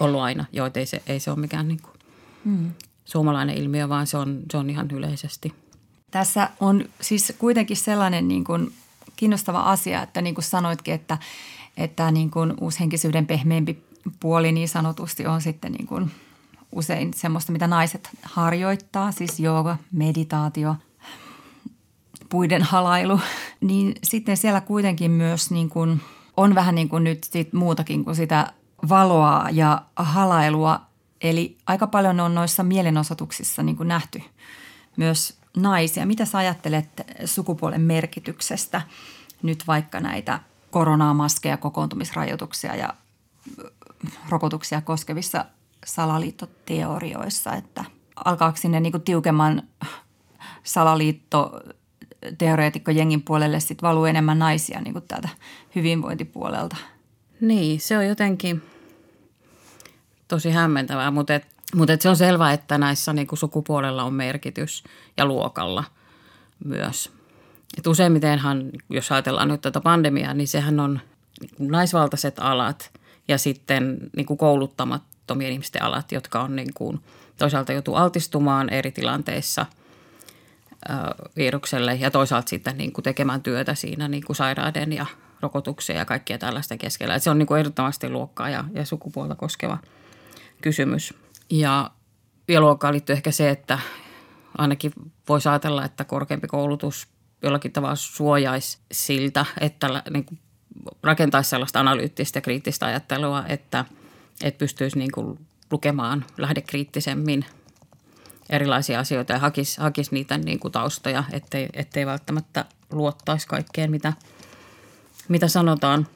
[0.00, 1.94] Ollut aina, joo, ei se, ei se ole mikään niin kuin
[2.44, 2.72] mm.
[3.04, 5.54] suomalainen ilmiö, vaan se on, se on ihan yleisesti.
[6.10, 8.72] Tässä on siis kuitenkin sellainen niin kuin
[9.16, 11.18] kiinnostava asia, että niin kuin sanoitkin, että,
[11.76, 13.84] että niin kuin uushenkisyyden pehmeämpi
[14.20, 16.10] puoli niin sanotusti on sitten niin kuin
[16.72, 20.76] usein semmoista, mitä naiset harjoittaa, siis jooga, meditaatio,
[22.28, 23.20] puiden halailu,
[23.60, 26.00] niin sitten siellä kuitenkin myös niin kuin
[26.36, 28.52] on vähän niin kuin nyt sit muutakin kuin sitä
[28.88, 30.80] valoa ja halailua.
[31.20, 34.22] Eli aika paljon on noissa mielenosoituksissa niin kuin nähty
[34.96, 36.06] myös naisia.
[36.06, 36.88] Mitä sä ajattelet
[37.24, 38.82] sukupuolen merkityksestä
[39.42, 40.40] nyt vaikka näitä
[40.70, 42.94] koronaa, maskeja, kokoontumisrajoituksia ja
[44.28, 45.44] rokotuksia koskevissa
[45.86, 47.84] salaliittoteorioissa, että
[48.24, 49.62] alkaako sinne niin tiukemman
[50.62, 51.60] salaliitto
[52.38, 55.28] teoreetikko jengin puolelle sit valuu enemmän naisia niin täältä
[55.74, 56.76] hyvinvointipuolelta.
[57.40, 58.62] Niin, se on jotenkin
[60.28, 64.14] tosi hämmentävää, mutta, et, mutta et se on selvää, että näissä niin kuin sukupuolella on
[64.14, 64.84] merkitys
[65.16, 65.84] ja luokalla
[66.64, 67.12] myös.
[67.78, 71.00] Et useimmitenhan, jos ajatellaan nyt tätä pandemiaa, niin sehän on
[71.58, 72.90] naisvaltaiset alat–
[73.28, 77.00] ja sitten niin kuin kouluttamattomien ihmisten alat, jotka on niin kuin,
[77.36, 79.66] toisaalta joutuu altistumaan eri tilanteissa
[81.36, 85.06] virukselle ja toisaalta sitten niin kuin tekemään työtä siinä niin kuin sairaiden ja
[85.40, 87.14] rokotuksia ja kaikkia tällaista keskellä.
[87.14, 89.78] Että se on niin kuin ehdottomasti luokkaa ja, ja sukupuolta koskeva
[90.60, 91.14] kysymys.
[91.50, 91.90] Ja,
[92.48, 93.78] ja luokkaan liittyy ehkä se, että
[94.58, 94.92] ainakin
[95.28, 97.08] voisi ajatella, että korkeampi koulutus
[97.42, 100.38] jollakin tavalla suojaisi siltä, että niin kuin
[101.02, 103.84] rakentaisi sellaista analyyttistä kriittistä ajattelua, että,
[104.42, 105.38] että pystyisi niin kuin
[105.70, 107.44] lukemaan lähdekriittisemmin
[108.50, 114.12] erilaisia asioita ja hakisi, hakisi niitä niin kuin taustoja, ettei, ettei välttämättä luottaisi kaikkeen, mitä,
[115.28, 116.06] mitä sanotaan.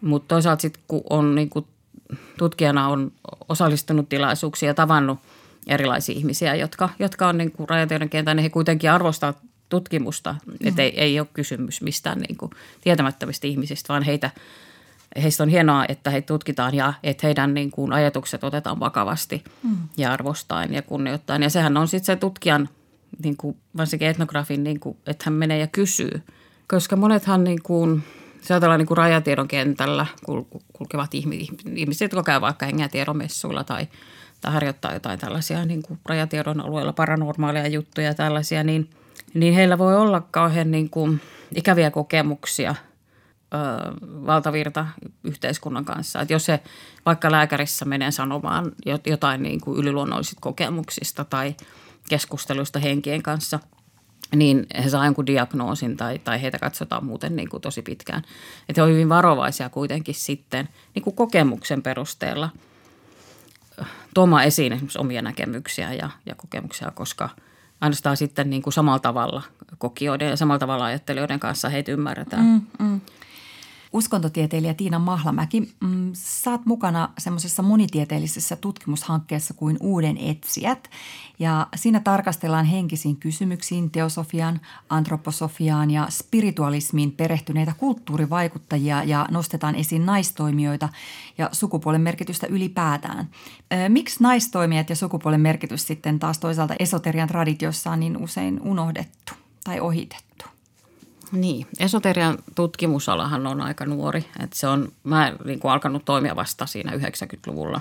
[0.00, 1.66] Mutta toisaalta sitten kun on niin kuin
[2.38, 3.12] tutkijana on
[3.48, 5.18] osallistunut tilaisuuksiin ja tavannut
[5.66, 7.68] erilaisia ihmisiä, jotka, jotka on niin kuin
[8.10, 9.34] kentän, niin he kuitenkin arvostaa
[9.74, 10.34] tutkimusta.
[10.46, 10.68] Mm.
[10.68, 14.30] Että ei, ei ole kysymys mistään niin kuin tietämättömistä ihmisistä, vaan heitä
[15.22, 19.76] heistä on hienoa, että heitä tutkitaan ja että heidän niin kuin ajatukset otetaan vakavasti mm.
[19.96, 21.42] ja arvostaen ja kunnioittain.
[21.42, 22.68] Ja sehän on sitten se tutkijan,
[23.24, 26.22] niin kuin, varsinkin etnografin, niin kuin, että hän menee ja kysyy.
[26.68, 28.02] Koska monethan niin kuin,
[28.42, 30.06] se ajatellaan niin kuin rajatiedon kentällä
[30.72, 33.22] kulkevat ihmiset, jotka käyvät vaikka hengätiedon
[33.66, 33.88] tai,
[34.40, 38.90] tai harjoittaa jotain tällaisia niin kuin rajatiedon alueella paranormaaleja juttuja ja tällaisia, niin,
[39.34, 41.20] niin heillä voi olla kauhean niin kuin
[41.54, 42.74] ikäviä kokemuksia–
[44.26, 44.86] valtavirta
[45.24, 46.20] yhteiskunnan kanssa.
[46.20, 46.60] Että jos se
[47.06, 48.72] vaikka lääkärissä menee sanomaan
[49.06, 51.54] jotain niin kuin yliluonnollisista kokemuksista tai
[52.08, 53.60] keskusteluista henkien kanssa,
[54.36, 58.22] niin he saa jonkun diagnoosin tai, tai heitä katsotaan muuten niin kuin tosi pitkään.
[58.68, 62.50] Että he on hyvin varovaisia kuitenkin sitten niin kuin kokemuksen perusteella
[64.14, 67.28] tuomaan esiin esimerkiksi omia näkemyksiä ja, ja kokemuksia, koska
[67.84, 69.42] ainoastaan sitten niin kuin samalla tavalla
[69.78, 72.44] kokijoiden ja samalla tavalla ajattelijoiden kanssa heitä ymmärretään.
[72.44, 73.00] Mm, mm
[73.94, 76.12] uskontotieteilijä Tiina Mahlamäki, mm,
[76.46, 80.90] oot mukana semmoisessa monitieteellisessä tutkimushankkeessa kuin Uuden etsijät.
[81.38, 90.88] Ja siinä tarkastellaan henkisiin kysymyksiin, teosofiaan, antroposofiaan ja spiritualismiin perehtyneitä kulttuurivaikuttajia ja nostetaan esiin naistoimijoita
[91.38, 93.28] ja sukupuolen merkitystä ylipäätään.
[93.88, 99.32] Miksi naistoimijat ja sukupuolen merkitys sitten taas toisaalta esoterian traditiossa on niin usein unohdettu
[99.64, 100.53] tai ohitettu?
[101.34, 104.24] Niin, esoterian tutkimusalahan on aika nuori.
[104.40, 107.80] Että se on, mä niin kuin alkanut toimia vasta siinä 90-luvulla.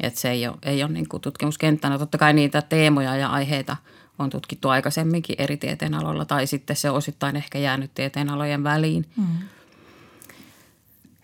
[0.00, 1.98] Että se ei ole, ei ole niin kuin tutkimuskenttänä.
[1.98, 3.76] Totta kai niitä teemoja ja aiheita
[4.18, 9.06] on tutkittu aikaisemminkin eri tieteenaloilla tai sitten se osittain ehkä jäänyt tieteenalojen väliin.
[9.16, 9.26] Mm.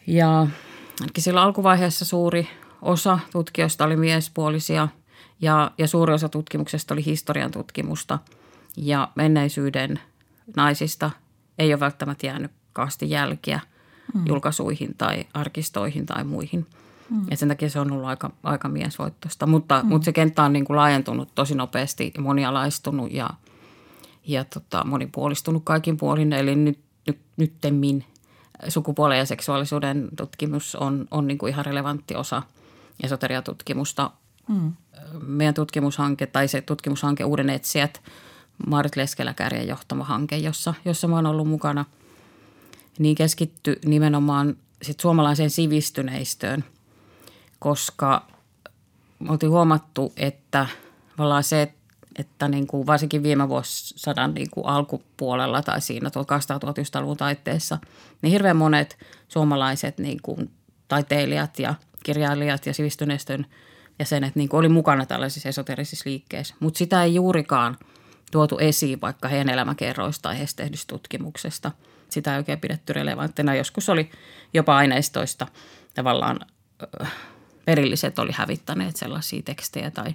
[0.06, 0.46] Ja
[1.00, 2.48] ainakin silloin alkuvaiheessa suuri
[2.82, 4.88] osa tutkijoista oli miespuolisia
[5.40, 8.18] ja, ja suuri osa tutkimuksesta oli historian tutkimusta
[8.76, 10.00] ja menneisyyden
[10.56, 11.10] naisista–
[11.60, 13.60] ei ole välttämättä jäänyt kaasti jälkiä
[14.14, 14.26] mm.
[14.26, 16.66] julkaisuihin tai arkistoihin tai muihin.
[17.10, 17.26] Mm.
[17.30, 19.46] Ja sen takia se on ollut aika, aika miesvoittoista.
[19.46, 19.88] Mutta, mm.
[19.88, 23.30] mutta se kenttä on niin kuin laajentunut tosi nopeasti, monialaistunut ja,
[24.26, 26.32] ja tota, monipuolistunut kaikin puolin.
[26.32, 28.04] Eli nyt, nyt, nyttemmin
[28.68, 32.42] sukupuolen ja seksuaalisuuden tutkimus on, on niin kuin ihan relevantti osa
[33.02, 34.10] esoteriatutkimusta.
[34.48, 34.72] Mm.
[35.26, 38.00] Meidän tutkimushanke tai se tutkimushanke Uuden etsijät–
[38.66, 41.84] Maarit Leskeläkärjen johtama hanke, jossa, jossa mä oon ollut mukana,
[42.98, 46.64] niin keskitty nimenomaan sit suomalaiseen sivistyneistöön,
[47.58, 48.26] koska
[49.18, 50.66] me oltiin huomattu, että
[51.40, 51.74] se,
[52.16, 57.78] että niin kuin varsinkin viime vuosisadan niin kuin alkupuolella tai siinä 1800-1900-luvun taitteessa,
[58.22, 60.50] niin hirveän monet suomalaiset niin kuin
[60.88, 63.46] taiteilijat ja kirjailijat ja sivistyneistön
[63.98, 66.54] jäsenet niin kuin oli mukana tällaisissa esoterisissa liikkeissä.
[66.60, 67.76] Mutta sitä ei juurikaan–
[68.30, 71.72] tuotu esiin vaikka heidän elämäkerroista tai heistä tehdystä tutkimuksesta.
[72.08, 73.54] Sitä ei oikein pidetty relevanttina.
[73.54, 74.10] Joskus oli
[74.54, 75.46] jopa aineistoista
[75.94, 76.40] tavallaan
[77.64, 80.14] perilliset oli hävittäneet sellaisia tekstejä tai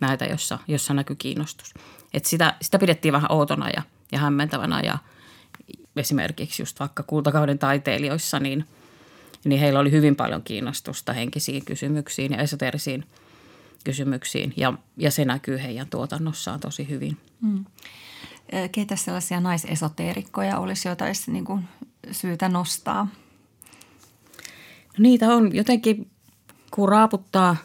[0.00, 1.74] näitä, jossa, jossa näkyy kiinnostus.
[2.14, 4.98] Et sitä, sitä pidettiin vähän outona ja, ja hämmentävänä ja
[5.96, 8.64] esimerkiksi just vaikka kultakauden taiteilijoissa, niin,
[9.44, 13.04] niin heillä oli hyvin paljon kiinnostusta henkisiin kysymyksiin ja esoterisiin–
[13.84, 17.16] kysymyksiin ja, ja se näkyy heidän tuotannossaan tosi hyvin.
[17.40, 17.64] Mm.
[18.72, 21.64] Keitä sellaisia naisesoteerikkoja olisi, joita olisi niin kuin
[22.10, 23.08] syytä nostaa?
[24.98, 26.10] No niitä on jotenkin,
[26.70, 27.56] kun raaputtaa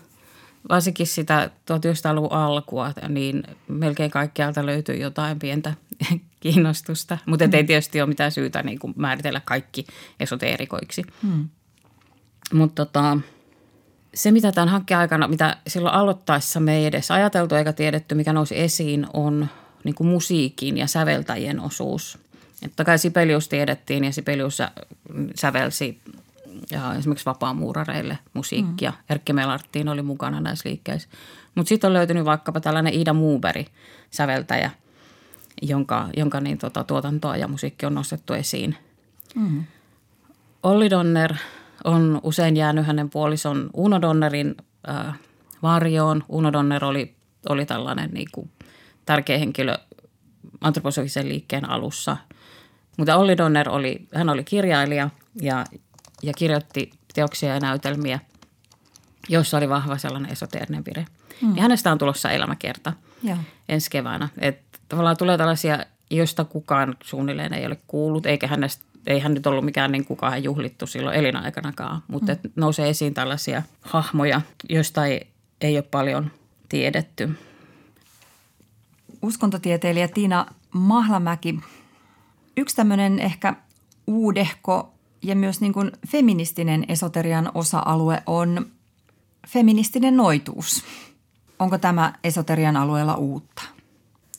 [0.69, 5.73] varsinkin sitä 1900-luvun alkua, niin melkein kaikkialta löytyy jotain pientä
[6.39, 7.17] kiinnostusta.
[7.25, 7.53] Mutta mm.
[7.53, 9.85] ei tietysti ole mitään syytä niin kuin määritellä kaikki
[10.19, 11.01] esoteerikoiksi.
[11.23, 11.49] Mm.
[12.53, 13.17] Mutta tota,
[14.17, 18.33] se, mitä tämän hankkeen aikana, mitä silloin aloittaessa me ei edes ajateltu eikä tiedetty, mikä
[18.33, 19.47] nousi esiin, on
[19.83, 22.17] niin kuin musiikin ja säveltäjien osuus.
[22.61, 24.57] Että kai Sibelius tiedettiin ja Sibelius
[25.35, 26.01] sävelsi
[26.71, 28.91] ja esimerkiksi vapaamuurareille musiikkia.
[28.91, 28.97] Mm.
[29.09, 31.09] Erkki Melarttiin oli mukana näissä liikkeissä.
[31.55, 33.65] Mutta sitten on löytynyt vaikkapa tällainen Ida Muuberi,
[34.11, 34.71] säveltäjä,
[35.61, 38.75] jonka, jonka niin, tota, tuotantoa ja musiikki on nostettu esiin.
[39.35, 39.63] Mm.
[40.63, 41.33] Olli Donner–
[41.83, 44.55] on usein jäänyt hänen puolison Uno Donnerin
[44.89, 45.19] äh,
[45.63, 46.23] varjoon.
[46.29, 47.15] Uno Donner oli,
[47.49, 48.51] oli tällainen niin kuin
[49.05, 49.77] tärkeä henkilö
[50.61, 52.17] antroposofisen liikkeen alussa.
[52.97, 55.09] Mutta Olli Donner oli, hän oli kirjailija
[55.41, 55.65] ja,
[56.23, 58.19] ja kirjoitti teoksia ja näytelmiä,
[59.29, 61.05] joissa oli vahva sellainen esoteerinen pire.
[61.41, 61.55] Mm.
[61.55, 63.37] Ja hänestä on tulossa elämäkerta ja.
[63.69, 64.29] ensi keväänä.
[64.37, 69.47] Että tavallaan tulee tällaisia, joista kukaan suunnilleen ei ole kuullut, eikä hänestä ei hän nyt
[69.47, 72.51] ollut mikään niin kukaan juhlittu silloin elinaikanakaan, mutta mm.
[72.55, 75.27] nousee esiin tällaisia hahmoja, joista ei,
[75.61, 76.31] ei ole paljon
[76.69, 77.29] tiedetty.
[79.21, 81.59] Uskontotieteilijä Tiina Mahlamäki,
[82.57, 83.53] yksi tämmöinen ehkä
[84.07, 88.65] uudehko ja myös niin kuin feministinen esoterian osa-alue on
[89.47, 90.83] feministinen noituus.
[91.59, 93.61] Onko tämä esoterian alueella uutta?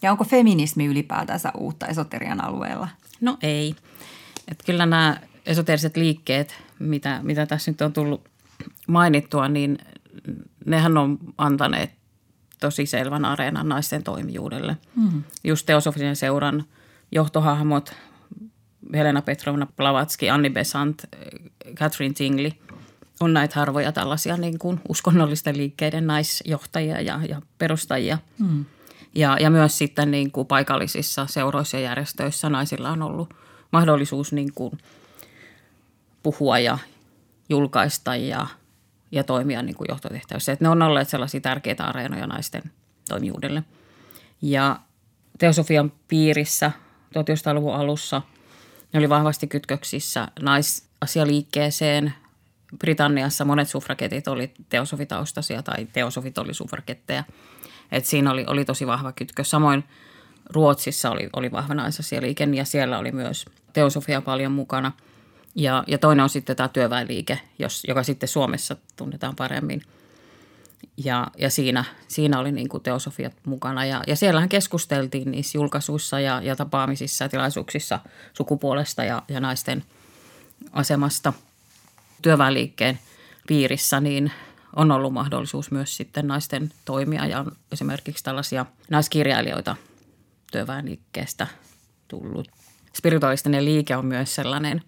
[0.02, 2.88] Ja onko feminismi ylipäätänsä uutta esoterian alueella?
[3.20, 3.74] No ei.
[4.50, 8.28] Että kyllä nämä esoteriset liikkeet, mitä, mitä tässä nyt on tullut
[8.86, 9.78] mainittua, niin
[10.66, 11.90] nehän on antaneet
[12.60, 14.76] tosi selvän areenan naisten toimijuudelle.
[14.96, 15.22] Mm.
[15.44, 16.64] Just Teosofisen seuran
[17.12, 17.94] johtohahmot,
[18.94, 21.02] Helena Petrovna Blavatski, Anni Besant,
[21.74, 22.50] Catherine Tingley,
[23.20, 28.18] on näitä harvoja tällaisia niin kuin uskonnollisten liikkeiden naisjohtajia ja, ja perustajia.
[28.38, 28.64] Mm.
[29.14, 33.34] Ja, ja myös sitten niin kuin paikallisissa seuroissa ja järjestöissä naisilla on ollut
[33.72, 34.78] mahdollisuus niin kuin
[36.22, 36.78] puhua ja
[37.48, 38.46] julkaista ja,
[39.12, 40.52] ja toimia niin kuin johtotehtävissä.
[40.52, 42.62] Että ne on olleet sellaisia tärkeitä areenoja naisten
[43.08, 43.62] toimijuudelle.
[44.42, 44.80] Ja
[45.38, 46.72] teosofian piirissä
[47.06, 48.22] 1900-luvun alussa
[48.92, 52.14] ne oli vahvasti kytköksissä naisasialiikkeeseen.
[52.78, 57.24] Britanniassa monet suffragetit oli teosofitaustaisia tai teosofit oli suffragetteja–
[57.92, 59.50] et siinä oli, oli tosi vahva kytkös.
[59.50, 59.84] Samoin
[60.50, 64.92] Ruotsissa oli, oli vahva naisasialiike ja siellä oli myös teosofia paljon mukana.
[65.54, 69.82] Ja, ja toinen on sitten tämä työväenliike, jos, joka sitten Suomessa tunnetaan paremmin.
[71.04, 73.84] Ja, ja siinä, siinä oli niin kuin teosofiat mukana.
[73.84, 78.00] Ja, ja siellähän keskusteltiin niissä julkaisuissa ja, ja tapaamisissa ja tilaisuuksissa
[78.32, 79.84] sukupuolesta ja, ja naisten
[80.72, 81.32] asemasta
[82.22, 82.98] työväenliikkeen
[83.46, 84.32] piirissä, niin
[84.76, 89.76] on ollut mahdollisuus myös sitten naisten toimia ja on esimerkiksi tällaisia naiskirjailijoita
[90.52, 91.46] työväenliikkeestä
[92.08, 92.48] tullut.
[92.92, 94.82] Spiritualistinen liike on myös sellainen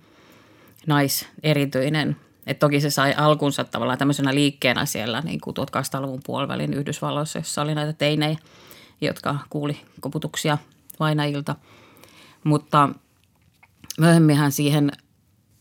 [0.87, 7.39] naiserityinen, että toki se sai alkunsa tavallaan tämmöisenä liikkeenä siellä niin kuin 1800-luvun puolivälin Yhdysvalloissa,
[7.39, 8.39] jossa oli näitä teinejä,
[9.01, 10.59] jotka kuuli koputuksia
[11.01, 11.57] vainajilta.
[12.45, 12.89] Mutta
[13.99, 14.93] myöhemminhän siihen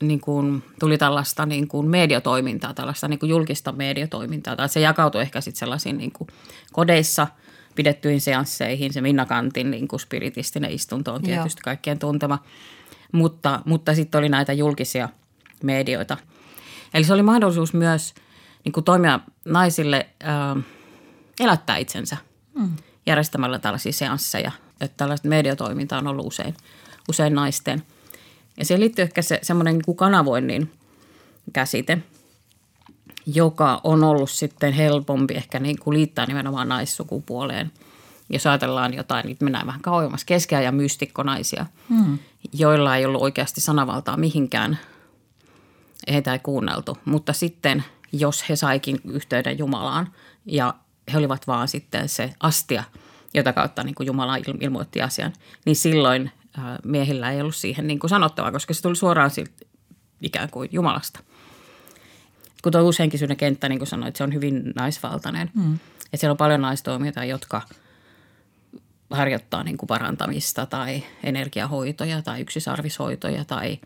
[0.03, 4.55] niin kuin, tuli tällaista niin kuin mediatoimintaa, tällaista niin kuin julkista mediatoimintaa.
[4.55, 6.27] Tai se jakautui ehkä sitten sellaisiin niin kuin
[6.71, 7.27] kodeissa
[7.79, 8.93] pidettyihin seansseihin.
[8.93, 11.63] Se Minna Kantin niin kuin spiritistinen istunto on tietysti Joo.
[11.63, 12.43] kaikkien tuntema.
[13.11, 15.09] Mutta, mutta sitten oli näitä julkisia
[15.63, 16.17] medioita.
[16.93, 18.13] Eli se oli mahdollisuus myös
[18.65, 20.63] niin kuin toimia naisille äh,
[21.39, 22.17] elättää itsensä
[22.53, 22.71] mm.
[23.05, 24.51] järjestämällä tällaisia seansseja.
[24.81, 26.55] Että tällaista mediatoimintaa on ollut usein,
[27.09, 27.83] usein naisten–
[28.59, 30.71] ja siihen liittyy ehkä se semmoinen niin kuin kanavoinnin
[31.53, 31.97] käsite,
[33.35, 37.71] joka on ollut sitten helpompi ehkä niin kuin liittää nimenomaan naissukupuoleen.
[38.29, 42.19] Jos ajatellaan jotain, niin mennään vähän kauemmas keskiajan mystikkonaisia, hmm.
[42.53, 44.79] joilla ei ollut oikeasti sanavaltaa mihinkään.
[46.11, 50.13] Heitä ei kuunneltu, mutta sitten jos he saikin yhteyden Jumalaan
[50.45, 50.73] ja
[51.13, 52.83] he olivat vaan sitten se astia,
[53.33, 55.33] jota kautta niin kuin Jumala ilmoitti asian,
[55.65, 56.31] niin silloin
[56.83, 59.51] miehillä ei ollut siihen niin kuin sanottavaa, koska se tuli suoraan siltä
[60.21, 61.19] ikään kuin Jumalasta.
[62.63, 65.51] Kun tuo uushenkisyyden kenttä, niin kuin sanoit, se on hyvin naisvaltainen.
[65.53, 65.73] Mm.
[65.73, 67.61] Että siellä on paljon naistoimijoita, jotka
[69.09, 73.79] harjoittaa niin kuin parantamista tai energiahoitoja tai yksisarvishoitoja tai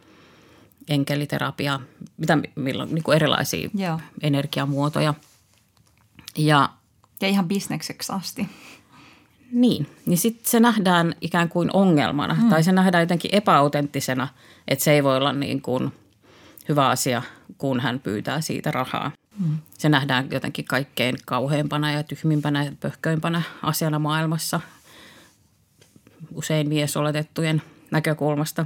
[0.89, 1.79] enkeliterapia,
[2.17, 3.99] mitä milloin, niin kuin erilaisia Joo.
[4.21, 5.13] energiamuotoja.
[6.37, 6.69] Ja,
[7.21, 8.49] ja ihan bisnekseksi asti.
[9.51, 12.49] Niin, niin sitten se nähdään ikään kuin ongelmana mm.
[12.49, 14.27] tai se nähdään jotenkin epäautenttisena,
[14.67, 15.93] että se ei voi olla niin kuin
[16.69, 17.21] hyvä asia,
[17.57, 19.11] kun hän pyytää siitä rahaa.
[19.39, 19.57] Mm.
[19.77, 24.59] Se nähdään jotenkin kaikkein kauheimpana ja tyhmimpänä ja pöhköimpänä asiana maailmassa,
[26.33, 28.65] usein miesoletettujen näkökulmasta.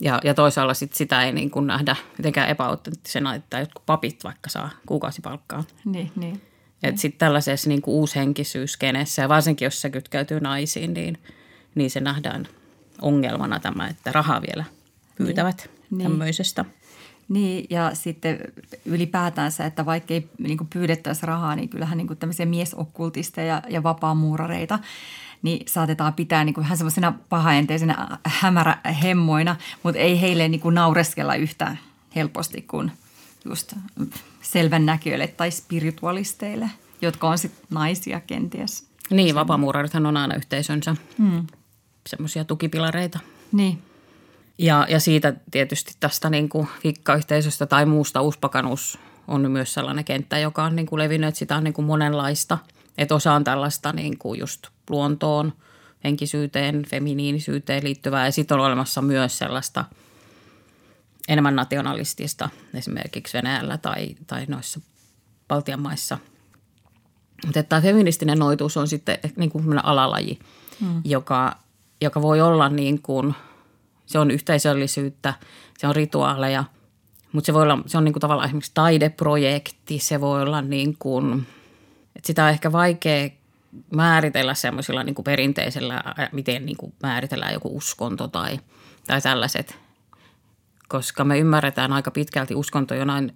[0.00, 4.50] Ja, ja toisaalla sit sitä ei niin kuin nähdä mitenkään epäautenttisena, että jotkut papit vaikka
[4.50, 5.64] saa kuukausipalkkaa.
[5.84, 6.42] Niin, niin.
[6.82, 11.18] Että sitten tällaisessa niin kuin uushenkisyyskенessä ja varsinkin jos se kytkeytyy naisiin, niin,
[11.74, 12.48] niin se nähdään
[13.02, 14.64] ongelmana tämä, että rahaa vielä
[15.16, 15.77] pyytävät niin.
[16.02, 16.64] Tämmöisestä.
[17.28, 18.38] Niin, ja sitten
[18.84, 24.78] ylipäätänsä, että vaikka ei niin pyydettäisi rahaa, niin kyllähän niin tämmöisiä miesokkultisteja ja, ja vapaamuurareita
[25.42, 31.34] niin saatetaan pitää niin kuin vähän semmoisena pahaenteisenä hämärähemmoina, mutta ei heille niin kuin naureskella
[31.34, 31.76] yhtä
[32.16, 32.92] helposti kuin
[33.44, 33.72] just
[34.42, 36.70] selvän näköille tai spiritualisteille,
[37.02, 38.88] jotka on sitten naisia kenties.
[39.10, 41.46] Niin, vapaamuurarithan on aina yhteisönsä hmm.
[42.06, 43.18] semmoisia tukipilareita.
[43.52, 43.82] Niin.
[44.58, 48.98] Ja, ja siitä tietysti tästä niin kuin fikkayhteisöstä tai muusta uuspakanus
[49.28, 52.58] on myös sellainen kenttä, joka on niin kuin levinnyt, että sitä on niin kuin monenlaista.
[52.98, 55.52] Että osa on tällaista niin kuin just luontoon,
[56.04, 59.84] henkisyyteen, feminiinisyyteen liittyvää ja sitten on olemassa myös sellaista–
[61.28, 64.80] enemmän nationalistista esimerkiksi Venäjällä tai, tai noissa
[65.48, 66.18] Baltian maissa.
[67.46, 70.38] Mutta tämä feministinen noituus on sitten niin kuin alalaji,
[70.80, 71.02] hmm.
[71.04, 71.56] joka,
[72.00, 73.34] joka voi olla niin kuin
[74.08, 75.34] Se on yhteisöllisyyttä,
[75.78, 76.64] se on rituaaleja,
[77.32, 80.96] mutta se voi olla, se on niin kuin tavallaan esimerkiksi taideprojekti, se voi olla niin
[80.98, 81.46] kuin,
[82.16, 83.30] että sitä on ehkä vaikea
[83.96, 86.02] määritellä semmoisilla niin perinteisellä,
[86.32, 88.60] miten niin kuin määritellään joku uskonto tai,
[89.06, 89.78] tai tällaiset,
[90.88, 93.32] koska me ymmärretään aika pitkälti uskonto jonain,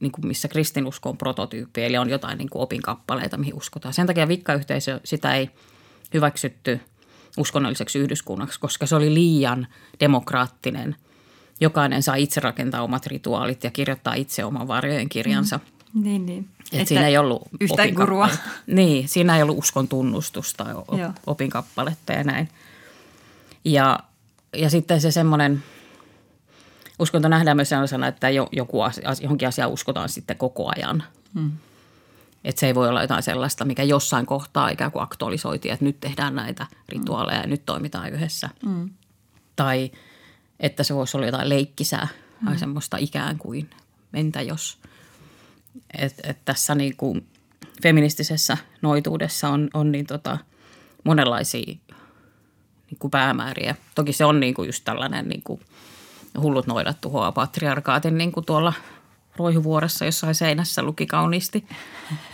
[0.00, 3.94] niin kuin missä kristinusko on prototyyppi, eli on jotain niin kuin opinkappaleita, mihin uskotaan.
[3.94, 5.50] Sen takia vikkayhteisö, sitä ei
[6.14, 6.80] hyväksytty
[7.38, 9.66] uskonnolliseksi yhdyskunnaksi, koska se oli liian
[10.00, 10.96] demokraattinen.
[11.60, 15.56] Jokainen saa itse rakentaa omat rituaalit ja kirjoittaa itse oman varjojen kirjansa.
[15.56, 16.02] Mm.
[16.02, 16.48] Niin, niin.
[16.72, 18.28] Et että siinä ei ollut yhtä gurua.
[18.66, 20.66] Niin, siinä ei ollut uskon tunnustusta,
[21.26, 22.48] opinkappaletta ja näin.
[23.64, 24.00] Ja,
[24.56, 25.62] ja sitten se semmoinen,
[26.98, 31.02] uskonto nähdään myös sellaisena, että joku asia, johonkin asiaan uskotaan sitten koko ajan.
[31.34, 31.52] Hmm.
[32.44, 36.00] Että se ei voi olla jotain sellaista, mikä jossain kohtaa ikään kuin aktualisoitiin, että nyt
[36.00, 38.50] tehdään näitä rituaaleja ja nyt toimitaan yhdessä.
[38.66, 38.90] Hmm.
[39.56, 39.90] Tai
[40.60, 42.08] että se voisi olla jotain leikkisää
[42.40, 42.48] hmm.
[42.48, 43.70] tai semmoista ikään kuin,
[44.14, 44.78] entä jos–
[45.98, 47.26] et, et tässä niin kuin
[47.82, 50.38] feministisessä noituudessa on, on niin tota
[51.04, 53.74] monenlaisia niin kuin päämääriä.
[53.94, 55.60] Toki se on niin kuin just tällainen niin kuin
[56.40, 58.72] hullut noidat tuhoaa patriarkaatin niin kuin tuolla
[59.36, 61.64] roihuvuoressa jossain seinässä luki kauniisti.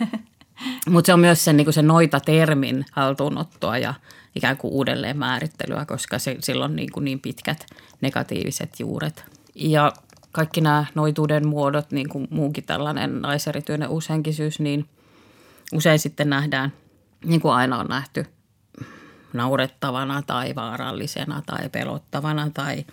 [0.90, 3.94] Mutta se on myös sen, niin sen noita-termin haltuunottoa ja
[4.36, 7.66] ikään kuin uudelleen määrittelyä, koska se, sillä on niin, kuin niin pitkät
[8.00, 9.24] negatiiviset juuret.
[9.54, 9.92] Ja
[10.32, 14.88] kaikki nämä noituuden muodot, niin kuin muukin tällainen naiserityinen uushenkisyys, niin
[15.72, 16.72] usein sitten nähdään,
[17.24, 18.26] niin kuin aina on nähty,
[19.32, 22.84] naurettavana tai vaarallisena tai pelottavana tai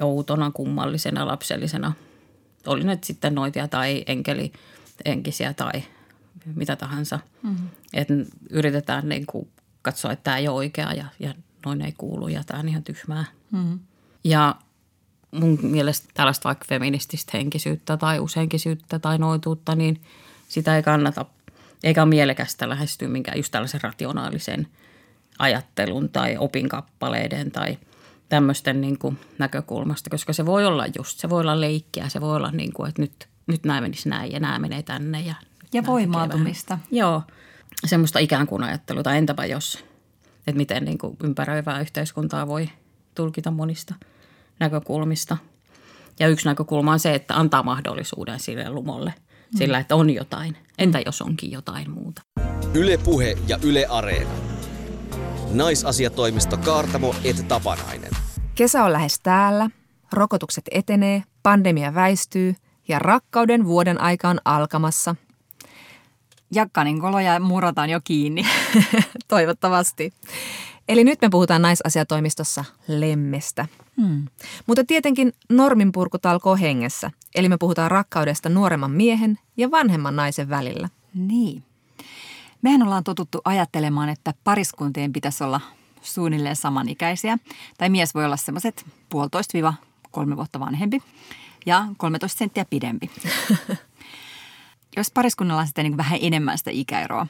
[0.00, 1.92] outona, kummallisena, lapsellisena.
[2.66, 4.52] Oli ne sitten noitia tai enkeli,
[5.04, 5.82] enkisiä tai
[6.54, 7.18] mitä tahansa.
[7.42, 7.68] Mm-hmm.
[7.92, 8.08] Et
[8.50, 9.48] yritetään niin kuin
[9.82, 11.34] katsoa, että tämä ei ole oikea ja, ja
[11.66, 13.24] noin ei kuulu ja tämä on ihan tyhmää.
[13.50, 13.80] Mm-hmm.
[14.24, 14.54] Ja
[15.30, 20.00] mun mielestä tällaista vaikka feminististä henkisyyttä tai useinkisyyttä tai noituutta, niin
[20.48, 21.26] sitä ei kannata,
[21.84, 24.66] eikä ole mielekästä lähestyä minkään just tällaisen rationaalisen
[25.38, 27.78] ajattelun tai opinkappaleiden tai
[28.36, 32.36] tämmöisten niin kuin näkökulmasta, koska se voi olla just, se voi olla leikkiä, se voi
[32.36, 35.20] olla niin kuin, että nyt, nyt nämä menisi näin ja nämä menee tänne.
[35.20, 35.34] Ja,
[35.72, 36.78] ja voimautumista.
[36.90, 37.22] Joo,
[37.86, 39.84] semmoista ikään kuin ajattelua, tai entäpä jos,
[40.46, 42.68] että miten niin kuin ympäröivää yhteiskuntaa voi
[43.14, 43.94] tulkita monista–
[44.62, 45.36] näkökulmista.
[46.20, 49.58] Ja yksi näkökulma on se, että antaa mahdollisuuden sille lumolle, mm.
[49.58, 50.56] sillä että on jotain.
[50.78, 52.22] Entä jos onkin jotain muuta?
[52.74, 54.30] Yle Puhe ja Yle Areena.
[55.52, 58.21] Naisasiatoimisto Kaartamo et Tapanainen.
[58.54, 59.70] Kesä on lähes täällä,
[60.12, 62.54] rokotukset etenee, pandemia väistyy
[62.88, 65.16] ja rakkauden vuoden aika on alkamassa.
[66.54, 68.42] Jakkanin koloja murataan jo kiinni.
[69.28, 70.12] Toivottavasti.
[70.88, 73.66] Eli nyt me puhutaan naisasiatoimistossa lemmestä.
[74.00, 74.26] Hmm.
[74.66, 77.10] Mutta tietenkin norminpurkutalkoo hengessä.
[77.34, 80.88] Eli me puhutaan rakkaudesta nuoremman miehen ja vanhemman naisen välillä.
[81.14, 81.62] Niin.
[82.62, 85.60] Mehän ollaan totuttu ajattelemaan, että pariskuntien pitäisi olla
[86.02, 87.38] suunnilleen samanikäisiä.
[87.78, 89.74] Tai mies voi olla semmoiset puolitoista
[90.10, 91.02] kolme vuotta vanhempi
[91.66, 93.10] ja 13 senttiä pidempi.
[94.96, 97.26] Jos pariskunnalla on sitten niin vähän enemmän sitä ikäeroa,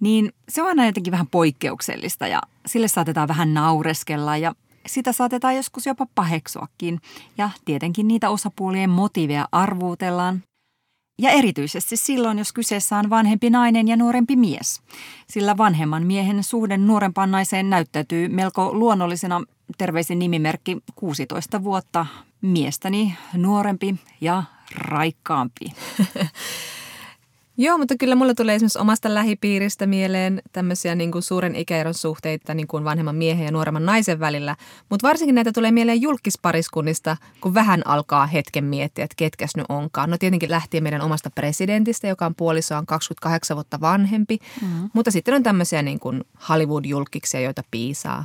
[0.00, 4.54] niin se on aina jotenkin vähän poikkeuksellista ja sille saatetaan vähän naureskella ja
[4.86, 7.00] sitä saatetaan joskus jopa paheksuakin.
[7.38, 10.42] Ja tietenkin niitä osapuolien motiveja arvuutellaan.
[11.18, 14.82] Ja erityisesti silloin, jos kyseessä on vanhempi nainen ja nuorempi mies.
[15.28, 19.42] Sillä vanhemman miehen suhde nuorempaan naiseen näyttäytyy melko luonnollisena
[19.78, 22.06] terveisin nimimerkki 16 vuotta
[22.40, 24.42] miestäni nuorempi ja
[24.74, 25.64] raikkaampi.
[27.58, 32.54] Joo, mutta kyllä mulla tulee esimerkiksi omasta lähipiiristä mieleen tämmöisiä niin kuin suuren ikäeron suhteita
[32.54, 34.56] niin kuin vanhemman miehen ja nuoremman naisen välillä.
[34.90, 40.10] Mutta varsinkin näitä tulee mieleen julkispariskunnista, kun vähän alkaa hetken miettiä, että ketkäs nyt onkaan.
[40.10, 44.38] No tietenkin lähtien meidän omasta presidentistä, joka on puolisoaan 28 vuotta vanhempi.
[44.62, 44.90] Mm-hmm.
[44.92, 48.24] Mutta sitten on tämmöisiä niin kuin Hollywood-julkiksia, joita piisaa.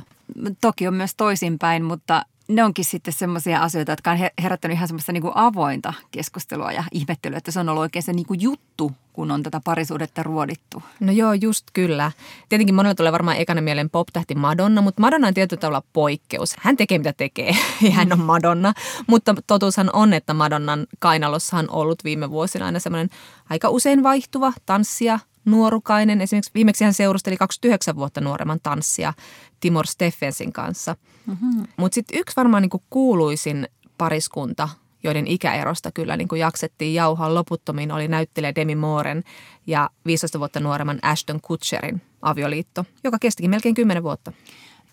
[0.60, 5.12] Toki on myös toisinpäin, mutta ne onkin sitten semmoisia asioita, jotka on herättänyt ihan semmoista
[5.12, 8.92] niin kuin avointa keskustelua ja ihmettelyä, että se on ollut oikein se niin kuin juttu,
[9.12, 10.82] kun on tätä parisuudetta ruodittu.
[11.00, 12.12] No joo, just kyllä.
[12.48, 16.56] Tietenkin monella tulee varmaan ekana mieleen pop-tähti Madonna, mutta Madonna on tietyllä tavalla poikkeus.
[16.58, 18.72] Hän tekee mitä tekee ja hän on Madonna,
[19.06, 23.10] mutta totuushan on, että Madonnan kainalossa on ollut viime vuosina aina semmoinen
[23.50, 26.20] aika usein vaihtuva tanssia, nuorukainen.
[26.20, 29.12] Esimerkiksi viimeksi hän seurusteli 29 vuotta nuoremman tanssia
[29.60, 30.96] Timor Steffensin kanssa.
[31.26, 31.66] Mm-hmm.
[31.76, 33.68] Mutta sitten yksi varmaan niinku kuuluisin
[33.98, 34.68] pariskunta,
[35.02, 39.22] joiden ikäerosta kyllä niin kuin jaksettiin jauhaa loputtomiin, oli näyttelijä Demi Mooren
[39.66, 44.32] ja 15 vuotta nuoremman Ashton Kutcherin avioliitto, joka kestikin melkein 10 vuotta.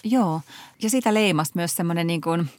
[0.03, 0.41] Joo,
[0.81, 2.49] ja sitä leimasi myös semmoinen niin kuin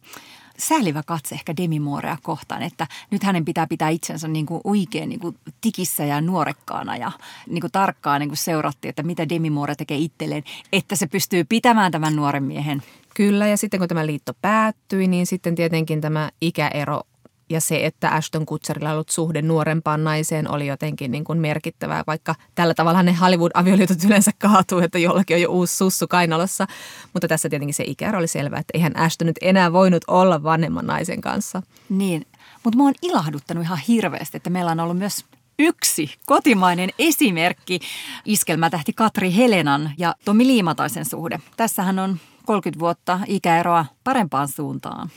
[0.60, 5.08] säälivä katse ehkä Demi Moorea kohtaan, että nyt hänen pitää pitää itsensä niin kuin oikein
[5.08, 7.12] niin kuin tikissä ja nuorekkaana ja
[7.46, 11.44] niin kuin tarkkaan niin kuin seurattiin, että mitä Demi Moore tekee itselleen, että se pystyy
[11.44, 12.82] pitämään tämän nuoren miehen.
[13.14, 17.02] Kyllä, ja sitten kun tämä liitto päättyi, niin sitten tietenkin tämä ikäero
[17.50, 22.34] ja se, että Ashton Kutcherilla ollut suhde nuorempaan naiseen oli jotenkin niin kuin merkittävää, vaikka
[22.54, 26.66] tällä tavalla ne Hollywood-avioliitot yleensä kaatuu, että jollakin on jo uusi sussu kainalossa.
[27.12, 30.86] Mutta tässä tietenkin se ikä oli selvä, että eihän Ashton nyt enää voinut olla vanhemman
[30.86, 31.62] naisen kanssa.
[31.88, 32.26] Niin,
[32.64, 35.24] mutta mua on ilahduttanut ihan hirveästi, että meillä on ollut myös
[35.58, 37.80] yksi kotimainen esimerkki
[38.24, 41.40] iskelmätähti Katri Helenan ja Tomi Liimataisen suhde.
[41.56, 45.10] Tässähän on 30 vuotta ikäeroa parempaan suuntaan.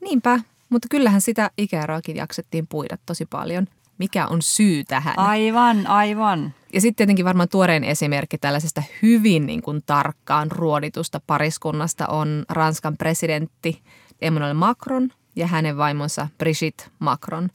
[0.00, 0.40] Niinpä,
[0.72, 3.66] mutta kyllähän sitä ikäeroakin jaksettiin puida tosi paljon.
[3.98, 5.18] Mikä on syy tähän?
[5.18, 6.54] Aivan, aivan.
[6.72, 12.96] Ja sitten tietenkin varmaan tuorein esimerkki tällaisesta hyvin niin kuin tarkkaan ruoditusta pariskunnasta on Ranskan
[12.96, 13.82] presidentti
[14.22, 17.48] Emmanuel Macron ja hänen vaimonsa Brigitte Macron.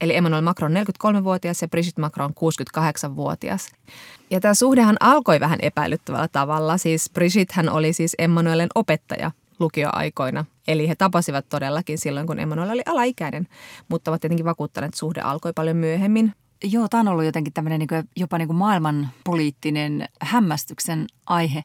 [0.00, 3.68] Eli Emmanuel Macron 43-vuotias ja Brigitte Macron 68-vuotias.
[4.30, 6.78] Ja tämä suhdehan alkoi vähän epäilyttävällä tavalla.
[6.78, 10.44] Siis Brigitte hän oli siis Emmanuelen opettaja lukioaikoina.
[10.68, 13.48] Eli he tapasivat todellakin silloin, kun Emmanuel oli alaikäinen,
[13.88, 16.32] mutta ovat tietenkin vakuuttaneet, että suhde alkoi paljon myöhemmin.
[16.64, 21.64] Joo, tämä on ollut jotenkin tämmöinen niin jopa niin kuin maailman poliittinen hämmästyksen aihe.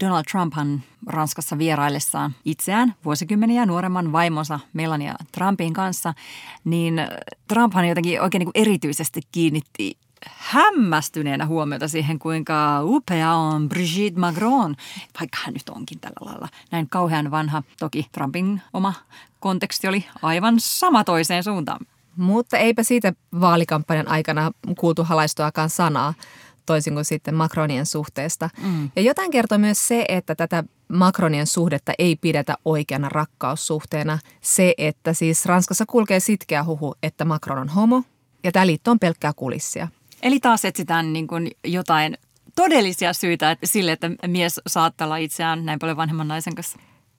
[0.00, 6.14] Donald Trumphan Ranskassa vieraillessaan itseään vuosikymmeniä nuoremman vaimonsa Melania Trumpin kanssa,
[6.64, 7.00] niin
[7.48, 14.76] Trumphan jotenkin oikein niin kuin erityisesti kiinnitti hämmästyneenä huomiota siihen, kuinka upea on Brigitte Macron,
[15.20, 17.62] vaikka hän nyt onkin tällä lailla näin kauhean vanha.
[17.78, 18.94] Toki Trumpin oma
[19.40, 21.86] konteksti oli aivan sama toiseen suuntaan.
[22.16, 26.14] Mutta eipä siitä vaalikampanjan aikana kuultu halaistuakaan sanaa
[26.66, 28.50] toisin kuin sitten Macronien suhteesta.
[28.62, 28.90] Mm.
[28.96, 34.18] Ja jotain kertoo myös se, että tätä Macronien suhdetta ei pidetä oikeana rakkaussuhteena.
[34.40, 38.02] Se, että siis Ranskassa kulkee sitkeä huhu, että Macron on homo
[38.44, 39.88] ja tämä liitto on pelkkää kulissia.
[40.24, 42.18] Eli taas etsitään niin kuin jotain
[42.56, 46.78] todellisia syitä sille, että mies saattaa olla itseään näin paljon vanhemman naisen kanssa.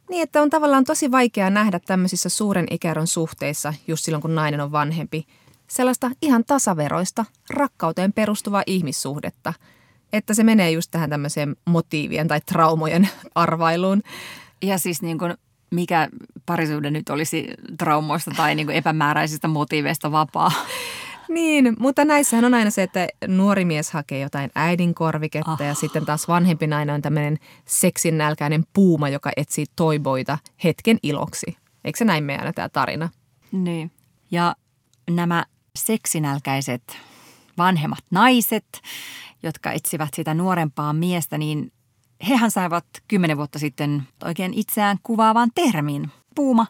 [0.09, 4.61] Niin, että on tavallaan tosi vaikea nähdä tämmöisissä suuren ikäeron suhteissa, just silloin kun nainen
[4.61, 5.27] on vanhempi,
[5.67, 9.53] sellaista ihan tasaveroista, rakkauteen perustuvaa ihmissuhdetta.
[10.13, 14.01] Että se menee just tähän tämmöiseen motiivien tai traumojen arvailuun.
[14.61, 15.33] Ja siis niin kuin
[15.71, 16.09] mikä
[16.45, 17.47] parisuuden nyt olisi
[17.77, 20.51] traumoista tai niin kuin epämääräisistä motiiveista vapaa?
[21.29, 25.61] Niin, mutta näissähän on aina se, että nuori mies hakee jotain äidinkorviketta oh.
[25.61, 25.77] ja ah.
[25.77, 31.57] sitten taas vanhempi nainen on tämmöinen seksinnälkäinen puuma, joka etsii toiboita hetken iloksi.
[31.83, 33.09] Eikö se näin mene aina tämä tarina?
[33.51, 33.91] Niin.
[34.31, 34.55] Ja
[35.09, 35.45] nämä
[35.75, 36.97] seksinälkäiset
[37.57, 38.81] vanhemmat naiset,
[39.43, 41.71] jotka etsivät sitä nuorempaa miestä, niin
[42.27, 46.67] hehän saivat kymmenen vuotta sitten oikein itseään kuvaavan termin, puuma,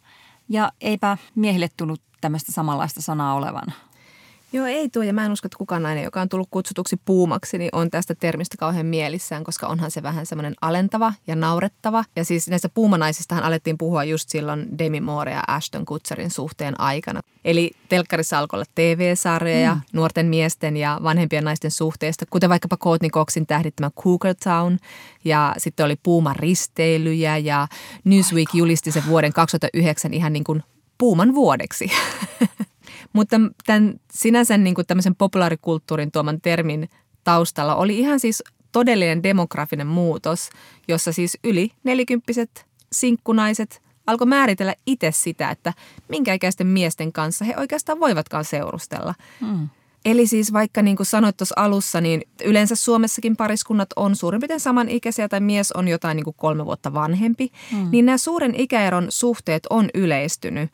[0.49, 3.73] ja eipä miehille tullut tämmöistä samanlaista sanaa olevan.
[4.53, 5.03] Joo, ei tuo.
[5.03, 8.15] Ja mä en usko, että kukaan nainen, joka on tullut kutsutuksi puumaksi, niin on tästä
[8.15, 12.03] termistä kauhean mielissään, koska onhan se vähän semmoinen alentava ja naurettava.
[12.15, 17.21] Ja siis näistä puumanaisistahan alettiin puhua just silloin Demi Moore ja Ashton Kutcherin suhteen aikana.
[17.45, 19.81] Eli telkkarissa alkoi olla TV-sarjoja mm.
[19.93, 24.77] nuorten miesten ja vanhempien naisten suhteesta, kuten vaikkapa Courtney Coxin tähdittämä Cougar Town.
[25.25, 27.67] Ja sitten oli puuman risteilyjä ja
[28.03, 28.57] Newsweek Aika.
[28.57, 30.63] julisti sen vuoden 2009 ihan niin kuin
[30.97, 31.91] puuman vuodeksi.
[33.15, 33.35] Mutta
[33.65, 36.89] tämän sinänsä niin kuin tämmöisen populaarikulttuurin tuoman termin
[37.23, 40.49] taustalla oli ihan siis todellinen demografinen muutos,
[40.87, 45.73] jossa siis yli nelikymppiset sinkkunaiset alkoi määritellä itse sitä, että
[46.07, 49.15] minkä ikäisten miesten kanssa he oikeastaan voivatkaan seurustella.
[49.41, 49.69] Hmm.
[50.05, 54.59] Eli siis vaikka niin kuin sanoit tuossa alussa, niin yleensä Suomessakin pariskunnat on suurin piirtein
[54.59, 57.87] samanikäisiä tai mies on jotain niin kuin kolme vuotta vanhempi, hmm.
[57.91, 60.69] niin nämä suuren ikäeron suhteet on yleistynyt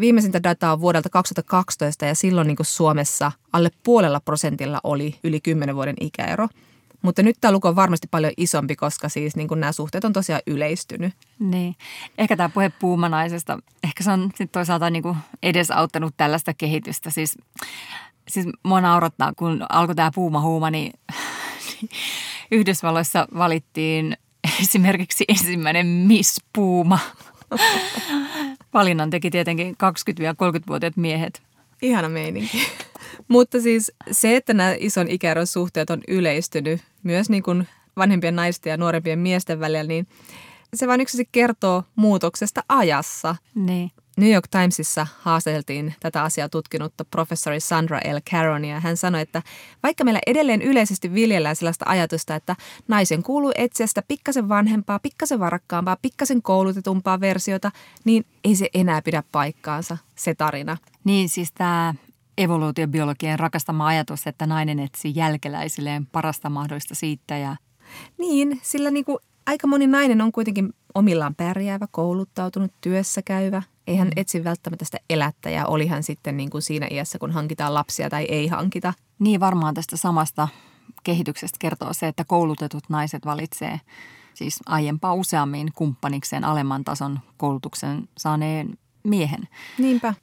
[0.00, 5.40] viimeisintä dataa on vuodelta 2012 ja silloin niin kuin Suomessa alle puolella prosentilla oli yli
[5.40, 6.48] 10 vuoden ikäero.
[7.02, 10.42] Mutta nyt tämä luku on varmasti paljon isompi, koska siis niin nämä suhteet on tosiaan
[10.46, 11.14] yleistynyt.
[11.38, 11.76] Niin.
[12.18, 17.10] Ehkä tämä puhe puumanaisesta, ehkä se on sitten toisaalta niin kuin edesauttanut tällaista kehitystä.
[17.10, 17.38] Siis,
[18.28, 20.92] siis mua naurattaa, kun alkoi tämä puumahuuma, niin
[22.50, 24.16] Yhdysvalloissa valittiin
[24.62, 26.98] esimerkiksi ensimmäinen Miss Puuma.
[28.74, 31.42] Valinnan teki tietenkin 20-30-vuotiaat miehet.
[31.82, 32.66] Ihana meininki.
[33.28, 38.70] Mutta siis se, että nämä ison ikäeron suhteet on yleistynyt myös niin kuin vanhempien naisten
[38.70, 40.06] ja nuorempien miesten välillä, niin
[40.74, 43.36] se vain yksisesti kertoo muutoksesta ajassa.
[43.54, 43.90] Niin.
[44.20, 48.20] New York Timesissa haastateltiin tätä asiaa tutkinutta professori Sandra L.
[48.30, 48.80] Caronia.
[48.80, 49.42] Hän sanoi, että
[49.82, 52.56] vaikka meillä edelleen yleisesti viljellään sellaista ajatusta, että
[52.88, 57.70] naisen kuuluu etsiä sitä pikkasen vanhempaa, pikkasen varakkaampaa, pikkasen koulutetumpaa versiota,
[58.04, 60.76] niin ei se enää pidä paikkaansa, se tarina.
[61.04, 61.94] Niin siis tämä
[62.38, 67.56] evoluutiobiologien rakastama ajatus, että nainen etsii jälkeläisilleen parasta mahdollista siitä ja
[68.18, 73.62] Niin, sillä niin kuin aika moni nainen on kuitenkin omillaan pärjäävä, kouluttautunut, työssä käyvä.
[73.90, 77.74] Ei hän etsi välttämättä sitä elättäjää, oli hän sitten niin kuin siinä iässä, kun hankitaan
[77.74, 78.94] lapsia tai ei hankita.
[79.18, 80.48] Niin varmaan tästä samasta
[81.02, 83.80] kehityksestä kertoo se, että koulutetut naiset valitsee
[84.34, 89.48] siis aiempaa useammin kumppanikseen alemman tason koulutuksen saaneen miehen.
[89.78, 90.14] Niinpä.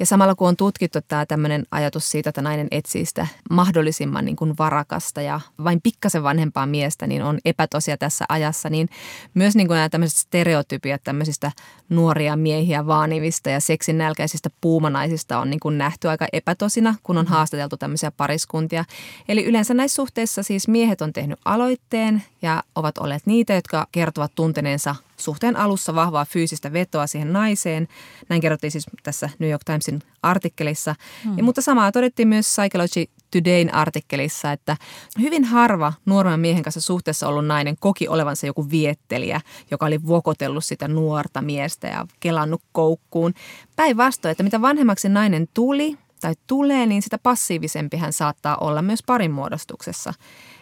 [0.00, 4.36] Ja samalla kun on tutkittu tämä tämmöinen ajatus siitä, että nainen etsii sitä mahdollisimman niin
[4.36, 8.88] kuin varakasta ja vain pikkasen vanhempaa miestä, niin on epätosia tässä ajassa, niin
[9.34, 11.52] myös niin kuin nämä tämmöiset stereotypiat tämmöisistä
[11.88, 17.26] nuoria miehiä vaanivista ja seksin nälkäisistä puumanaisista on niin kuin nähty aika epätosina, kun on
[17.26, 18.84] haastateltu tämmöisiä pariskuntia.
[19.28, 24.32] Eli yleensä näissä suhteissa siis miehet on tehnyt aloitteen ja ovat olleet niitä, jotka kertovat
[24.34, 27.88] tunteneensa suhteen alussa vahvaa fyysistä vetoa siihen naiseen.
[28.28, 30.94] Näin kerrottiin siis tässä New York Timesin artikkelissa.
[31.24, 31.38] Hmm.
[31.38, 34.76] Ja, mutta samaa todettiin myös Psychology Todayn artikkelissa, että
[35.20, 40.64] hyvin harva nuoremman miehen kanssa suhteessa ollut nainen koki olevansa joku viettelijä, joka oli vokotellut
[40.64, 43.34] sitä nuorta miestä ja kelannut koukkuun.
[43.76, 49.02] Päinvastoin, että mitä vanhemmaksi nainen tuli tai tulee, niin sitä passiivisempi hän saattaa olla myös
[49.06, 50.14] parin muodostuksessa.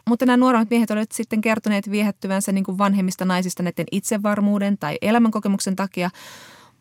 [0.08, 4.98] Mutta nämä nuoremmat miehet olivat sitten kertoneet viehättyvänsä niin kuin vanhemmista naisista näiden itsevarmuuden tai
[5.02, 6.10] elämänkokemuksen takia,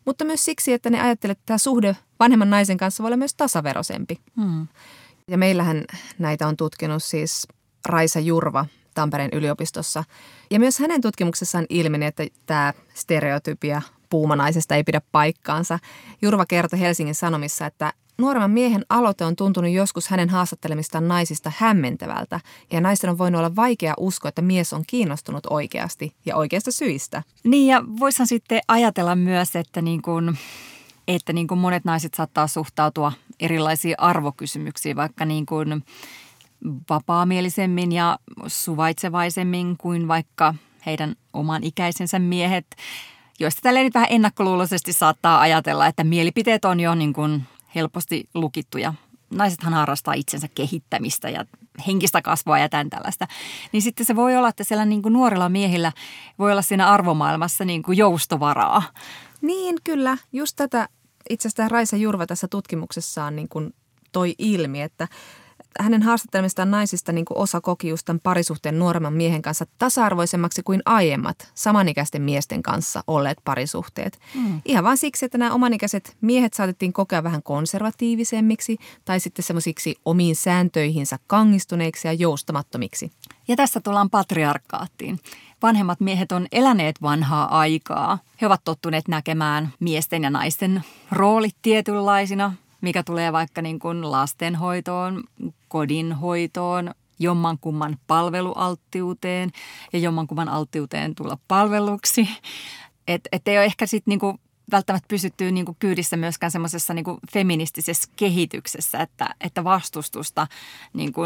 [0.04, 3.34] mutta myös siksi, että ne ajattelevat, että tämä suhde vanhemman naisen kanssa voi olla myös
[3.34, 4.20] tasaverosempi.
[4.36, 4.66] Hmm.
[5.28, 5.84] Ja meillähän
[6.18, 7.48] näitä on tutkinut siis
[7.88, 10.04] Raisa Jurva Tampereen yliopistossa.
[10.50, 15.78] Ja myös hänen tutkimuksessaan ilmeni, että tämä stereotypia puumanaisesta ei pidä paikkaansa.
[16.22, 22.40] Jurva kertoi Helsingin Sanomissa, että nuoremman miehen aloite on tuntunut joskus hänen haastattelemistaan naisista hämmentävältä
[22.72, 27.22] ja naisten on voinut olla vaikea uskoa, että mies on kiinnostunut oikeasti ja oikeasta syistä.
[27.44, 30.38] Niin ja voisihan sitten ajatella myös, että niin kuin,
[31.08, 35.84] että niin kuin monet naiset saattaa suhtautua erilaisiin arvokysymyksiin, vaikka niin kuin
[36.90, 40.54] vapaamielisemmin ja suvaitsevaisemmin kuin vaikka
[40.86, 42.66] heidän oman ikäisensä miehet,
[43.40, 47.42] joista tälleen vähän ennakkoluuloisesti saattaa ajatella, että mielipiteet on jo niin kuin
[47.74, 48.94] helposti lukittuja.
[49.30, 51.44] Naisethan harrastaa itsensä kehittämistä ja
[51.86, 53.26] henkistä kasvua ja tämän tällaista.
[53.72, 55.92] Niin sitten se voi olla, että siellä niin kuin nuorilla miehillä
[56.38, 58.82] voi olla siinä arvomaailmassa niin kuin joustovaraa.
[59.40, 60.16] Niin, kyllä.
[60.32, 60.88] Just tätä
[61.30, 63.74] itse asiassa Raisa Jurva tässä tutkimuksessaan niin kuin
[64.12, 65.08] toi ilmi, että
[65.80, 70.82] hänen haastattelemistaan naisista niin kuin osa koki just tämän parisuhteen nuoremman miehen kanssa tasa-arvoisemmaksi kuin
[70.84, 74.18] aiemmat samanikäisten miesten kanssa olleet parisuhteet.
[74.34, 74.60] Mm.
[74.64, 80.36] Ihan vain siksi, että nämä omanikäiset miehet saatettiin kokea vähän konservatiivisemmiksi tai sitten semmoisiksi omiin
[80.36, 83.10] sääntöihinsä kangistuneiksi ja joustamattomiksi.
[83.48, 85.20] Ja tässä tullaan patriarkaattiin.
[85.62, 88.18] Vanhemmat miehet on eläneet vanhaa aikaa.
[88.40, 95.24] He ovat tottuneet näkemään miesten ja naisten roolit tietynlaisina, mikä tulee vaikka niin kuin lastenhoitoon,
[95.68, 99.50] kodinhoitoon, jommankumman palvelualttiuteen
[99.92, 102.28] ja jommankumman alttiuteen tulla palveluksi.
[103.08, 108.10] Että et ei ole ehkä sitten niinku välttämättä pysytty niinku kyydissä myöskään semmoisessa niinku feministisessä
[108.16, 110.46] kehityksessä, että, että vastustusta
[110.92, 111.20] niinku,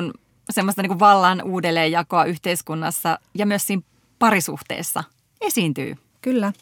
[0.50, 3.82] semmoista niinku vallan uudelleenjakoa yhteiskunnassa ja myös siinä
[4.18, 5.04] parisuhteessa
[5.40, 5.96] esiintyy.
[6.22, 6.52] Kyllä.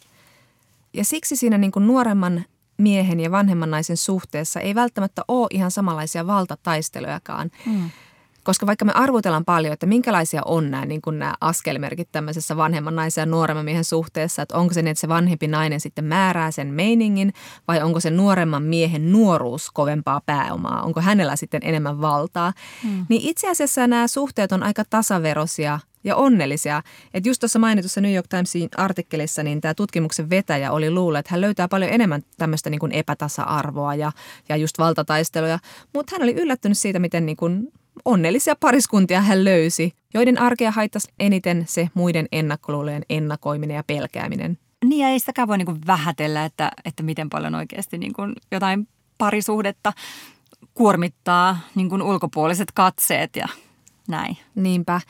[0.93, 2.45] Ja siksi siinä niin kuin nuoremman
[2.79, 7.51] miehen ja vanhemman naisen suhteessa ei välttämättä ole ihan samanlaisia valtataistelujakaan.
[7.67, 7.91] Mm.
[8.45, 12.97] Koska vaikka me arvutellaan paljon, että minkälaisia on nämä, niin kuin nämä askelmerkit tämmöisessä vanhemman
[12.97, 16.51] naisen ja nuoremman miehen suhteessa, että onko se niin, että se vanhempi nainen sitten määrää
[16.51, 17.33] sen meiningin
[17.69, 22.53] vai onko se nuoremman miehen nuoruus kovempaa pääomaa, onko hänellä sitten enemmän valtaa,
[22.83, 23.07] hmm.
[23.09, 26.83] niin itse asiassa nämä suhteet on aika tasaverosia ja onnellisia.
[27.15, 31.31] Että just tuossa mainitussa New York Timesin artikkelissa, niin tämä tutkimuksen vetäjä oli luullut, että
[31.31, 34.13] hän löytää paljon enemmän tämmöistä niin kuin epätasa-arvoa ja,
[34.49, 35.59] ja just valtataisteluja.
[35.95, 37.73] Mutta hän oli yllättynyt siitä, miten niin kuin
[38.05, 44.59] onnellisia pariskuntia hän löysi, joiden arkea haittasi eniten se muiden ennakkoluulojen ennakoiminen ja pelkääminen.
[44.85, 48.33] Niin ja ei sitäkään voi niin kuin vähätellä, että, että miten paljon oikeasti niin kuin
[48.53, 48.89] jotain
[49.19, 49.93] parisuhdetta
[50.75, 53.49] kuormittaa niin kuin ulkopuoliset katseet ja
[54.09, 54.37] näin.
[54.55, 55.01] Niinpä.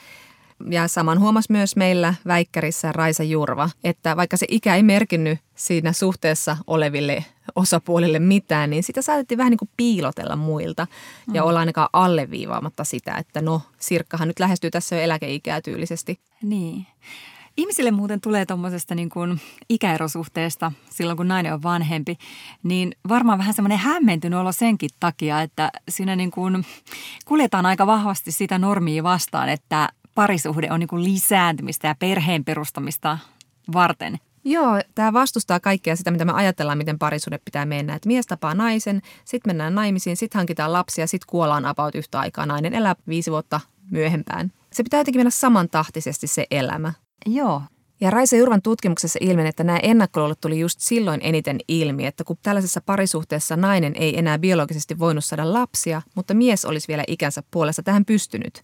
[0.70, 5.92] Ja saman huomas myös meillä Väikkärissä Raisa Jurva, että vaikka se ikä ei merkinnyt siinä
[5.92, 7.24] suhteessa oleville
[7.56, 10.86] osapuolille mitään, niin sitä saatettiin vähän niin kuin piilotella muilta
[11.32, 11.48] ja mm.
[11.48, 16.20] olla ainakaan alleviivaamatta sitä, että no Sirkkahan nyt lähestyy tässä jo eläkeikää tyylisesti.
[16.42, 16.86] Niin.
[17.56, 22.18] Ihmisille muuten tulee tuommoisesta niin kuin ikäerosuhteesta silloin, kun nainen on vanhempi,
[22.62, 26.66] niin varmaan vähän semmoinen hämmentynyt olo senkin takia, että siinä niin kuin
[27.24, 29.88] kuljetaan aika vahvasti sitä normia vastaan, että
[30.18, 33.18] parisuhde on niin kuin lisääntymistä ja perheen perustamista
[33.72, 34.18] varten.
[34.44, 37.94] Joo, tämä vastustaa kaikkea sitä, mitä me ajatellaan, miten parisuhde pitää mennä.
[37.94, 42.46] Että mies tapaa naisen, sitten mennään naimisiin, sitten hankitaan lapsia, sitten kuollaan about yhtä aikaa.
[42.46, 43.60] Nainen elää viisi vuotta
[43.90, 44.52] myöhempään.
[44.72, 46.92] Se pitää jotenkin mennä samantahtisesti se elämä.
[47.26, 47.62] Joo.
[48.00, 52.36] Ja Raisa Jurvan tutkimuksessa ilmeni, että nämä ennakkoluulot tuli just silloin eniten ilmi, että kun
[52.42, 57.82] tällaisessa parisuhteessa nainen ei enää biologisesti voinut saada lapsia, mutta mies olisi vielä ikänsä puolesta
[57.82, 58.62] tähän pystynyt.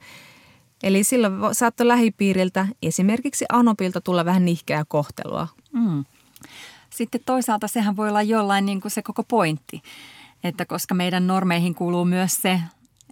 [0.85, 5.49] Eli silloin saattoi lähipiiriltä, esimerkiksi Anopilta, tulla vähän nihkeää kohtelua.
[5.73, 6.05] Mm.
[6.91, 9.83] Sitten toisaalta sehän voi olla jollain niin kuin se koko pointti,
[10.45, 12.61] että koska meidän normeihin kuuluu myös se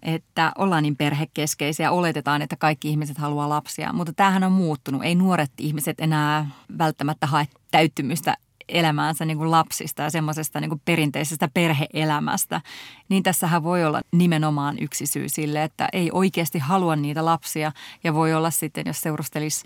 [0.03, 3.93] että ollaan niin perhekeskeisiä, oletetaan, että kaikki ihmiset haluaa lapsia.
[3.93, 5.05] Mutta tämähän on muuttunut.
[5.05, 8.37] Ei nuoret ihmiset enää välttämättä hae täyttymystä
[8.73, 12.61] elämäänsä niin kuin lapsista ja semmoisesta niin kuin perinteisestä perheelämästä,
[13.09, 17.73] niin tässähän voi olla nimenomaan yksi syy sille, että ei oikeasti halua niitä lapsia
[18.05, 19.65] ja voi olla sitten, jos seurustelisi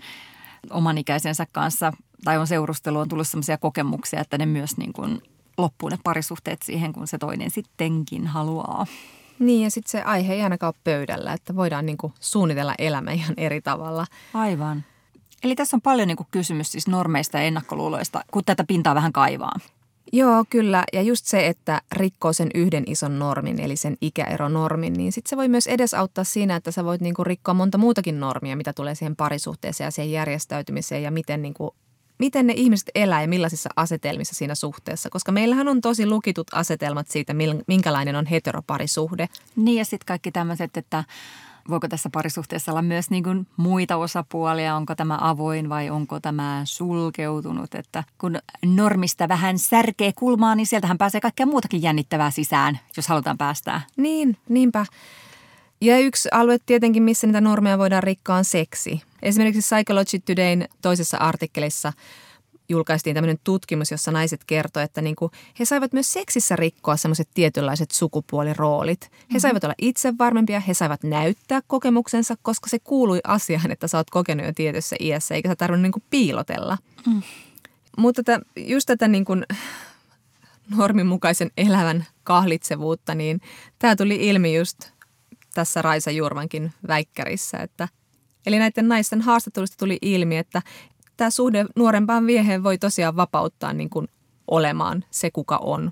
[0.69, 1.93] oman ikäisensä kanssa
[2.23, 5.21] tai on seurustelu, on tullut sellaisia kokemuksia, että ne myös niin kuin
[5.57, 8.85] loppuu ne parisuhteet siihen, kun se toinen sittenkin haluaa.
[9.39, 13.33] Niin ja sitten se aihe ei ainakaan ole pöydällä, että voidaan niinku suunnitella elämä ihan
[13.37, 14.05] eri tavalla.
[14.33, 14.83] Aivan.
[15.43, 19.53] Eli tässä on paljon niinku kysymys siis normeista ja ennakkoluuloista, kun tätä pintaa vähän kaivaa.
[20.13, 20.83] Joo, kyllä.
[20.93, 25.37] Ja just se, että rikkoo sen yhden ison normin, eli sen ikäeronormin, niin sitten se
[25.37, 29.15] voi myös edesauttaa siinä, että sä voit niinku rikkoa monta muutakin normia, mitä tulee siihen
[29.15, 31.75] parisuhteeseen ja siihen järjestäytymiseen ja miten niinku
[32.19, 35.09] miten ne ihmiset elää ja millaisissa asetelmissa siinä suhteessa.
[35.09, 37.33] Koska meillähän on tosi lukitut asetelmat siitä,
[37.67, 39.29] minkälainen on heteroparisuhde.
[39.55, 41.03] Niin ja sitten kaikki tämmöiset, että
[41.69, 46.61] voiko tässä parisuhteessa olla myös niin kuin muita osapuolia, onko tämä avoin vai onko tämä
[46.65, 47.75] sulkeutunut.
[47.75, 53.37] Että kun normista vähän särkee kulmaa, niin sieltähän pääsee kaikkea muutakin jännittävää sisään, jos halutaan
[53.37, 53.81] päästää.
[53.97, 54.85] Niin, niinpä.
[55.81, 59.01] Ja yksi alue tietenkin, missä niitä normeja voidaan rikkoa, on seksi.
[59.21, 61.93] Esimerkiksi Psychology Todayn toisessa artikkelissa
[62.69, 67.29] julkaistiin tämmöinen tutkimus, jossa naiset kertoivat, että niin kuin he saivat myös seksissä rikkoa semmoiset
[67.33, 69.01] tietynlaiset sukupuoliroolit.
[69.03, 69.39] He mm-hmm.
[69.39, 74.09] saivat olla itse varmempia, he saivat näyttää kokemuksensa, koska se kuului asiaan, että sä oot
[74.09, 76.77] kokenut jo tietyssä iässä, eikä sä tarvinnut niin kuin piilotella.
[77.07, 77.21] Mm.
[77.97, 79.45] Mutta tätä, just tätä niin kuin
[80.77, 83.41] normimukaisen elävän kahlitsevuutta, niin
[83.79, 84.91] tämä tuli ilmi just
[85.53, 87.87] tässä Raisa Jurvankin väikkärissä, että
[88.47, 90.61] Eli näiden naisten haastattelusta tuli ilmi, että
[91.17, 94.07] tämä suhde nuorempaan mieheen voi tosiaan vapauttaa niin kuin
[94.47, 95.91] olemaan se, kuka on.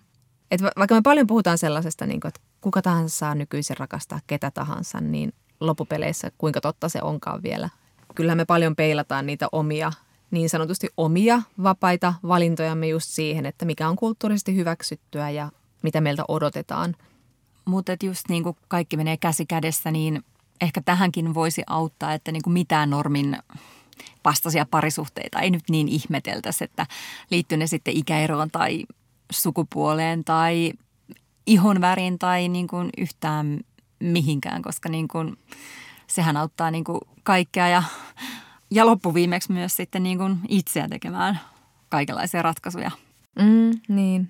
[0.51, 4.51] Et vaikka me paljon puhutaan sellaisesta, niin kuin, että kuka tahansa saa nykyisin rakastaa ketä
[4.51, 7.69] tahansa, niin loppupeleissä kuinka totta se onkaan vielä.
[8.15, 9.91] Kyllähän me paljon peilataan niitä omia,
[10.31, 15.51] niin sanotusti omia vapaita valintojamme just siihen, että mikä on kulttuurisesti hyväksyttyä ja
[15.81, 16.95] mitä meiltä odotetaan.
[17.65, 20.23] Mutta just niin kuin kaikki menee käsi kädessä, niin
[20.61, 23.37] ehkä tähänkin voisi auttaa, että niin kuin mitään normin
[24.25, 26.87] vastaisia parisuhteita ei nyt niin ihmeteltäisi, että
[27.31, 28.83] liittyy ne sitten ikäeroon tai
[29.31, 30.73] sukupuoleen tai
[31.47, 33.59] ihonvärin tai niin kuin yhtään
[33.99, 35.37] mihinkään, koska niin kuin,
[36.07, 37.83] sehän auttaa niin kuin kaikkea ja,
[38.71, 41.39] ja loppuviimeksi myös sitten niin kuin itseä tekemään
[41.89, 42.91] kaikenlaisia ratkaisuja.
[43.39, 44.29] Mm, niin.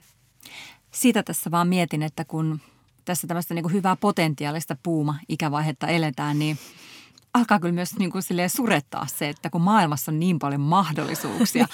[0.92, 2.62] Siitä tässä vaan mietin, että kun
[3.06, 6.60] tässä tämmöistä niin kuin hyvää potentiaalista puuma-ikävaihetta eletään, niin
[7.36, 11.68] alkaa kyllä myös niin kuin surettaa se, että kun maailmassa on niin paljon mahdollisuuksia,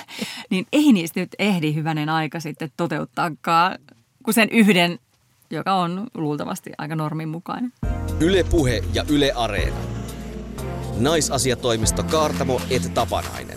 [0.50, 3.78] niin ei niistä nyt ehdi hyvänen aika sitten toteuttaakaan
[4.22, 4.98] kuin sen yhden,
[5.50, 7.72] joka on luultavasti aika normin mukainen.
[8.20, 9.76] Ylepuhe ja Yle Areena.
[10.98, 13.56] Naisasiatoimisto Kaartamo et Tapanainen.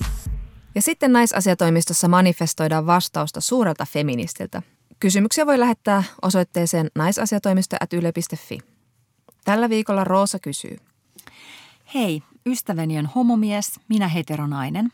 [0.75, 4.61] Ja sitten naisasiatoimistossa manifestoidaan vastausta suurelta feministiltä–
[4.99, 8.59] Kysymyksiä voi lähettää osoitteeseen naisasiatoimisto.yle.fi.
[9.45, 10.77] Tällä viikolla Roosa kysyy.
[11.93, 14.89] Hei, ystäväni on homomies, minä heteronainen,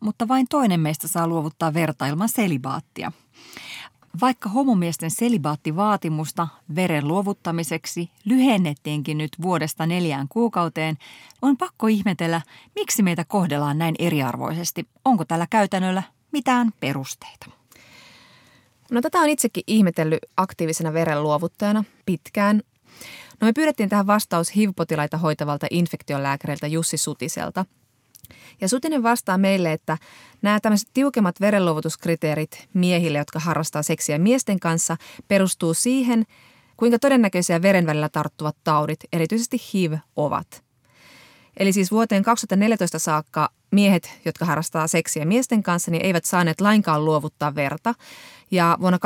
[0.00, 3.12] mutta vain toinen meistä saa luovuttaa verta ilman selibaattia.
[4.20, 10.96] Vaikka homomiesten selibaattivaatimusta veren luovuttamiseksi lyhennettiinkin nyt vuodesta neljään kuukauteen,
[11.42, 12.40] on pakko ihmetellä,
[12.74, 14.88] miksi meitä kohdellaan näin eriarvoisesti.
[15.04, 17.50] Onko tällä käytännöllä mitään perusteita?
[18.90, 22.62] No tätä on itsekin ihmetellyt aktiivisena verenluovuttajana pitkään.
[23.44, 27.64] No me pyydettiin tähän vastaus HIV-potilaita hoitavalta infektiolääkäriltä Jussi Sutiselta.
[28.60, 29.98] Ja Sutinen vastaa meille, että
[30.42, 34.96] nämä tämmöiset tiukemmat verenluovutuskriteerit miehille, jotka harrastaa seksiä miesten kanssa,
[35.28, 36.24] perustuu siihen,
[36.76, 40.64] kuinka todennäköisiä veren välillä tarttuvat taudit, erityisesti HIV, ovat.
[41.56, 47.04] Eli siis vuoteen 2014 saakka miehet, jotka harrastaa seksiä miesten kanssa, niin eivät saaneet lainkaan
[47.04, 47.94] luovuttaa verta.
[48.50, 48.98] Ja vuonna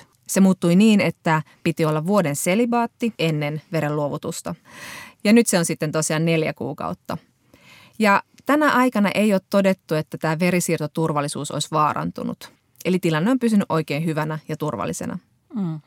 [0.00, 4.54] 2014-2021 se muuttui niin, että piti olla vuoden selibaatti ennen verenluovutusta.
[5.24, 7.18] Ja nyt se on sitten tosiaan neljä kuukautta.
[7.98, 12.52] Ja tänä aikana ei ole todettu, että tämä verisiirtoturvallisuus olisi vaarantunut.
[12.84, 15.18] Eli tilanne on pysynyt oikein hyvänä ja turvallisena.
[15.54, 15.80] Mm.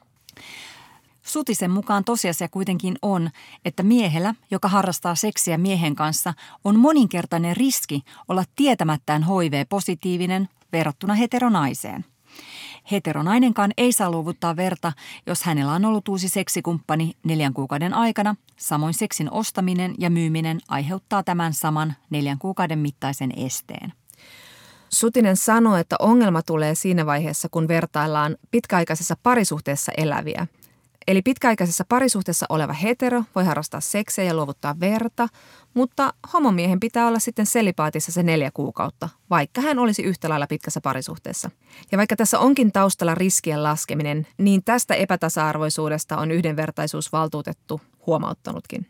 [1.21, 3.29] Sutisen mukaan tosiasia kuitenkin on,
[3.65, 6.33] että miehellä, joka harrastaa seksiä miehen kanssa,
[6.63, 12.05] on moninkertainen riski olla tietämättään HIV-positiivinen verrattuna heteronaiseen.
[12.91, 14.91] Heteronainenkaan ei saa luovuttaa verta,
[15.25, 18.35] jos hänellä on ollut uusi seksikumppani neljän kuukauden aikana.
[18.57, 23.93] Samoin seksin ostaminen ja myyminen aiheuttaa tämän saman neljän kuukauden mittaisen esteen.
[24.89, 30.47] Sutinen sanoi, että ongelma tulee siinä vaiheessa, kun vertaillaan pitkäaikaisessa parisuhteessa eläviä.
[31.07, 35.27] Eli pitkäaikaisessa parisuhteessa oleva hetero voi harrastaa seksiä ja luovuttaa verta,
[35.73, 40.81] mutta homomiehen pitää olla sitten selipaatissa se neljä kuukautta, vaikka hän olisi yhtä lailla pitkässä
[40.81, 41.51] parisuhteessa.
[41.91, 48.87] Ja vaikka tässä onkin taustalla riskien laskeminen, niin tästä epätasa-arvoisuudesta on yhdenvertaisuusvaltuutettu huomauttanutkin.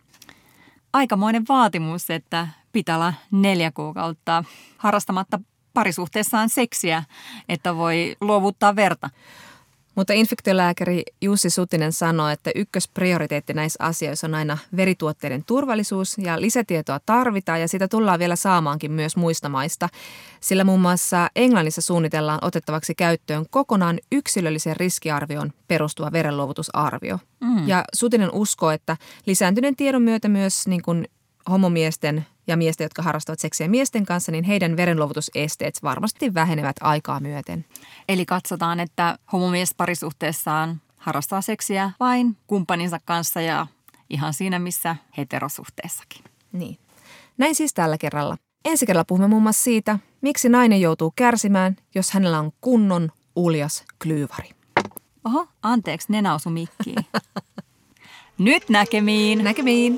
[0.94, 4.44] Aikamoinen vaatimus, että pitää olla neljä kuukautta
[4.78, 5.40] harrastamatta
[5.74, 7.04] parisuhteessaan seksiä,
[7.50, 9.10] että voi luovuttaa verta.
[9.98, 17.00] Mutta infektiolääkäri Jussi Sutinen sanoi, että ykkösprioriteetti näissä asioissa on aina verituotteiden turvallisuus ja lisätietoa
[17.06, 19.90] tarvitaan ja sitä tullaan vielä saamaankin myös muista maista,
[20.40, 27.20] sillä muun muassa Englannissa suunnitellaan otettavaksi käyttöön kokonaan yksilöllisen riskiarvioon perustuva verenluovutusarvio.
[27.40, 27.68] Mm.
[27.68, 31.08] Ja Sutinen uskoo, että lisääntyneen tiedon myötä myös niin kuin
[31.50, 37.66] homomiesten ja miesten, jotka harrastavat seksiä miesten kanssa, niin heidän verenluovutusesteet varmasti vähenevät aikaa myöten.
[38.10, 43.68] Eli katsotaan, että homomies parisuhteessaan harrastaa seksiä vain kumppaninsa kanssa ja
[44.10, 46.24] ihan siinä missä heterosuhteessakin.
[46.52, 46.78] Niin.
[47.38, 48.38] Näin siis tällä kerralla.
[48.66, 53.84] Ensi kerralla puhumme muun muassa siitä, miksi nainen joutuu kärsimään, jos hänellä on kunnon uljas
[54.04, 54.50] klyyvari.
[55.26, 57.06] Oho, anteeksi, ne nausu mikkiin.
[58.38, 59.44] Nyt näkemiin.
[59.44, 59.98] Näkemiin.